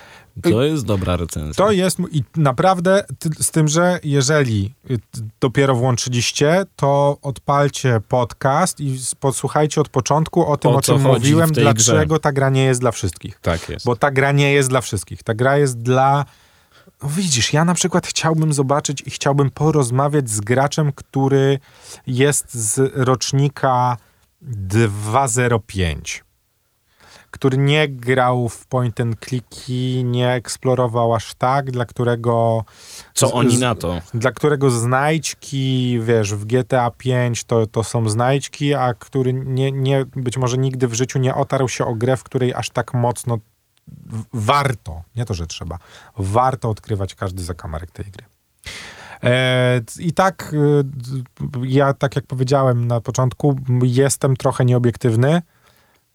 to 0.41 0.63
jest 0.63 0.85
dobra 0.85 1.17
recenzja. 1.17 1.65
To 1.65 1.71
jest 1.71 1.97
i 2.11 2.23
naprawdę 2.35 3.03
z 3.39 3.51
tym, 3.51 3.67
że 3.67 3.99
jeżeli 4.03 4.73
y, 4.91 4.97
dopiero 5.39 5.75
włączyliście, 5.75 6.65
to 6.75 7.17
odpalcie 7.21 8.01
podcast 8.07 8.79
i 8.79 8.99
posłuchajcie 9.19 9.81
od 9.81 9.89
początku 9.89 10.45
o 10.45 10.57
tym, 10.57 10.71
O 10.71 10.75
o, 10.75 10.81
czym 10.81 11.01
mówiłem, 11.01 11.51
dlaczego 11.51 12.19
ta 12.19 12.31
gra 12.31 12.49
nie 12.49 12.63
jest 12.63 12.81
dla 12.81 12.91
wszystkich. 12.91 13.39
Tak 13.41 13.69
jest. 13.69 13.85
Bo 13.85 13.95
ta 13.95 14.11
gra 14.11 14.31
nie 14.31 14.53
jest 14.53 14.69
dla 14.69 14.81
wszystkich. 14.81 15.23
Ta 15.23 15.33
gra 15.33 15.57
jest 15.57 15.77
dla. 15.77 16.25
No 17.03 17.09
widzisz, 17.09 17.53
ja 17.53 17.65
na 17.65 17.73
przykład 17.73 18.07
chciałbym 18.07 18.53
zobaczyć 18.53 19.03
i 19.05 19.09
chciałbym 19.09 19.49
porozmawiać 19.49 20.29
z 20.29 20.39
graczem, 20.39 20.91
który 20.91 21.59
jest 22.07 22.53
z 22.53 22.91
rocznika 22.95 23.97
205. 24.41 26.23
który 27.37 27.57
nie 27.57 27.87
grał 27.89 28.49
w 28.49 28.67
point 28.67 29.01
and 29.01 29.19
clicki, 29.25 30.03
nie 30.05 30.31
eksplorował 30.31 31.13
aż 31.13 31.33
tak, 31.35 31.71
dla 31.71 31.85
którego 31.85 32.63
Co 33.13 33.27
z- 33.27 33.33
oni 33.33 33.57
na 33.57 33.75
to? 33.75 34.01
dla 34.13 34.31
którego 34.31 34.69
znajdźki, 34.69 35.99
wiesz, 36.03 36.33
w 36.35 36.45
GTA 36.45 36.91
5 36.97 37.43
to, 37.43 37.67
to 37.67 37.83
są 37.83 38.09
znajdźki, 38.09 38.73
a 38.73 38.93
który 38.93 39.33
nie, 39.33 39.71
nie, 39.71 40.05
być 40.15 40.37
może 40.37 40.57
nigdy 40.57 40.87
w 40.87 40.93
życiu 40.93 41.19
nie 41.19 41.35
otarł 41.35 41.67
się 41.67 41.85
o 41.85 41.95
grę, 41.95 42.17
w 42.17 42.23
której 42.23 42.53
aż 42.53 42.69
tak 42.69 42.93
mocno 42.93 43.37
warto, 44.33 45.01
nie 45.15 45.25
to, 45.25 45.33
że 45.33 45.47
trzeba, 45.47 45.77
warto 46.17 46.69
odkrywać 46.69 47.15
każdy 47.15 47.43
zakamarek 47.43 47.91
tej 47.91 48.05
gry. 48.05 48.25
E, 49.23 49.81
I 49.99 50.13
tak, 50.13 50.55
d- 50.83 51.23
ja 51.63 51.93
tak 51.93 52.15
jak 52.15 52.25
powiedziałem 52.25 52.87
na 52.87 53.01
początku, 53.01 53.55
jestem 53.83 54.37
trochę 54.37 54.65
nieobiektywny. 54.65 55.41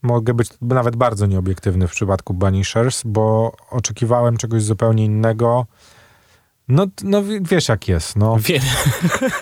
Mogę 0.02 0.34
być 0.34 0.48
nawet 0.60 0.96
bardzo 0.96 1.26
nieobiektywny 1.26 1.88
w 1.88 1.90
przypadku 1.90 2.34
Banishers, 2.34 3.02
bo 3.04 3.52
oczekiwałem 3.70 4.36
czegoś 4.36 4.62
zupełnie 4.62 5.04
innego. 5.04 5.66
No, 6.68 6.86
no 7.02 7.22
wiesz 7.40 7.68
jak 7.68 7.88
jest, 7.88 8.16
no. 8.16 8.36
Wie, 8.38 8.60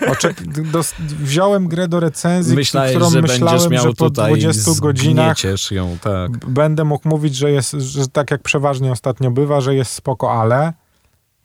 Oczek- 0.07 0.71
dos- 0.71 0.93
wziąłem 0.99 1.67
grę 1.67 1.87
do 1.87 1.99
recenzji, 1.99 2.55
myślałeś, 2.55 2.91
którą 2.91 3.09
że 3.09 3.21
myślałem, 3.21 3.71
miał 3.71 3.83
że 3.83 3.89
po 3.89 3.95
tutaj 4.09 4.31
20 4.31 4.71
godzinach 4.81 5.37
ją, 5.71 5.97
tak. 6.01 6.31
b- 6.31 6.47
będę 6.47 6.83
mógł 6.83 7.09
mówić, 7.09 7.35
że 7.35 7.51
jest, 7.51 7.71
że 7.71 8.07
tak 8.07 8.31
jak 8.31 8.41
przeważnie 8.41 8.91
ostatnio 8.91 9.31
bywa, 9.31 9.61
że 9.61 9.75
jest 9.75 9.91
spoko, 9.91 10.41
ale 10.41 10.73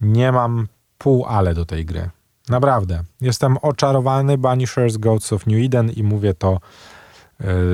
nie 0.01 0.33
mam 0.33 0.69
pół 0.99 1.25
ale 1.27 1.55
do 1.55 1.65
tej 1.65 1.85
gry. 1.85 2.11
Naprawdę. 2.49 3.03
Jestem 3.21 3.57
oczarowany 3.57 4.39
Banishers 4.39 4.97
Goats 4.97 5.33
of 5.33 5.47
New 5.47 5.65
Eden 5.65 5.91
i 5.91 6.03
mówię 6.03 6.35
to 6.35 6.61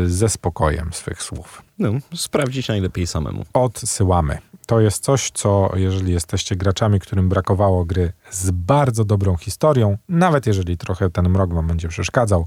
ze 0.07 0.29
spokojem 0.29 0.92
swych 0.92 1.22
słów. 1.22 1.62
No, 1.79 1.92
sprawdzić 2.14 2.68
najlepiej 2.68 3.07
samemu. 3.07 3.44
Odsyłamy. 3.55 4.38
To 4.66 4.81
jest 4.81 5.05
coś, 5.05 5.31
co 5.31 5.70
jeżeli 5.77 6.12
jesteście 6.12 6.57
graczami, 6.57 7.01
którym 7.01 7.29
brakowało 7.29 7.85
gry 7.85 8.12
z 8.31 8.51
bardzo 8.51 9.05
dobrą 9.05 9.37
historią, 9.37 9.98
nawet 10.09 10.46
jeżeli 10.46 10.77
trochę 10.77 11.11
ten 11.11 11.29
mrok 11.29 11.55
wam 11.55 11.66
będzie 11.66 11.88
przeszkadzał, 11.88 12.46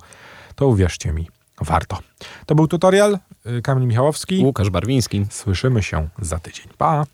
to 0.56 0.68
uwierzcie 0.68 1.14
mi, 1.14 1.28
warto. 1.62 1.98
To 2.46 2.56
był 2.56 2.68
tutorial. 2.68 3.20
y, 3.46 3.62
Kamil 3.62 3.88
Michałowski. 3.88 4.44
Łukasz 4.46 4.70
Barwiński. 4.70 5.26
Słyszymy 5.30 5.84
się 5.84 6.08
za 6.20 6.40
tydzień. 6.40 6.66
Pa! 6.78 7.06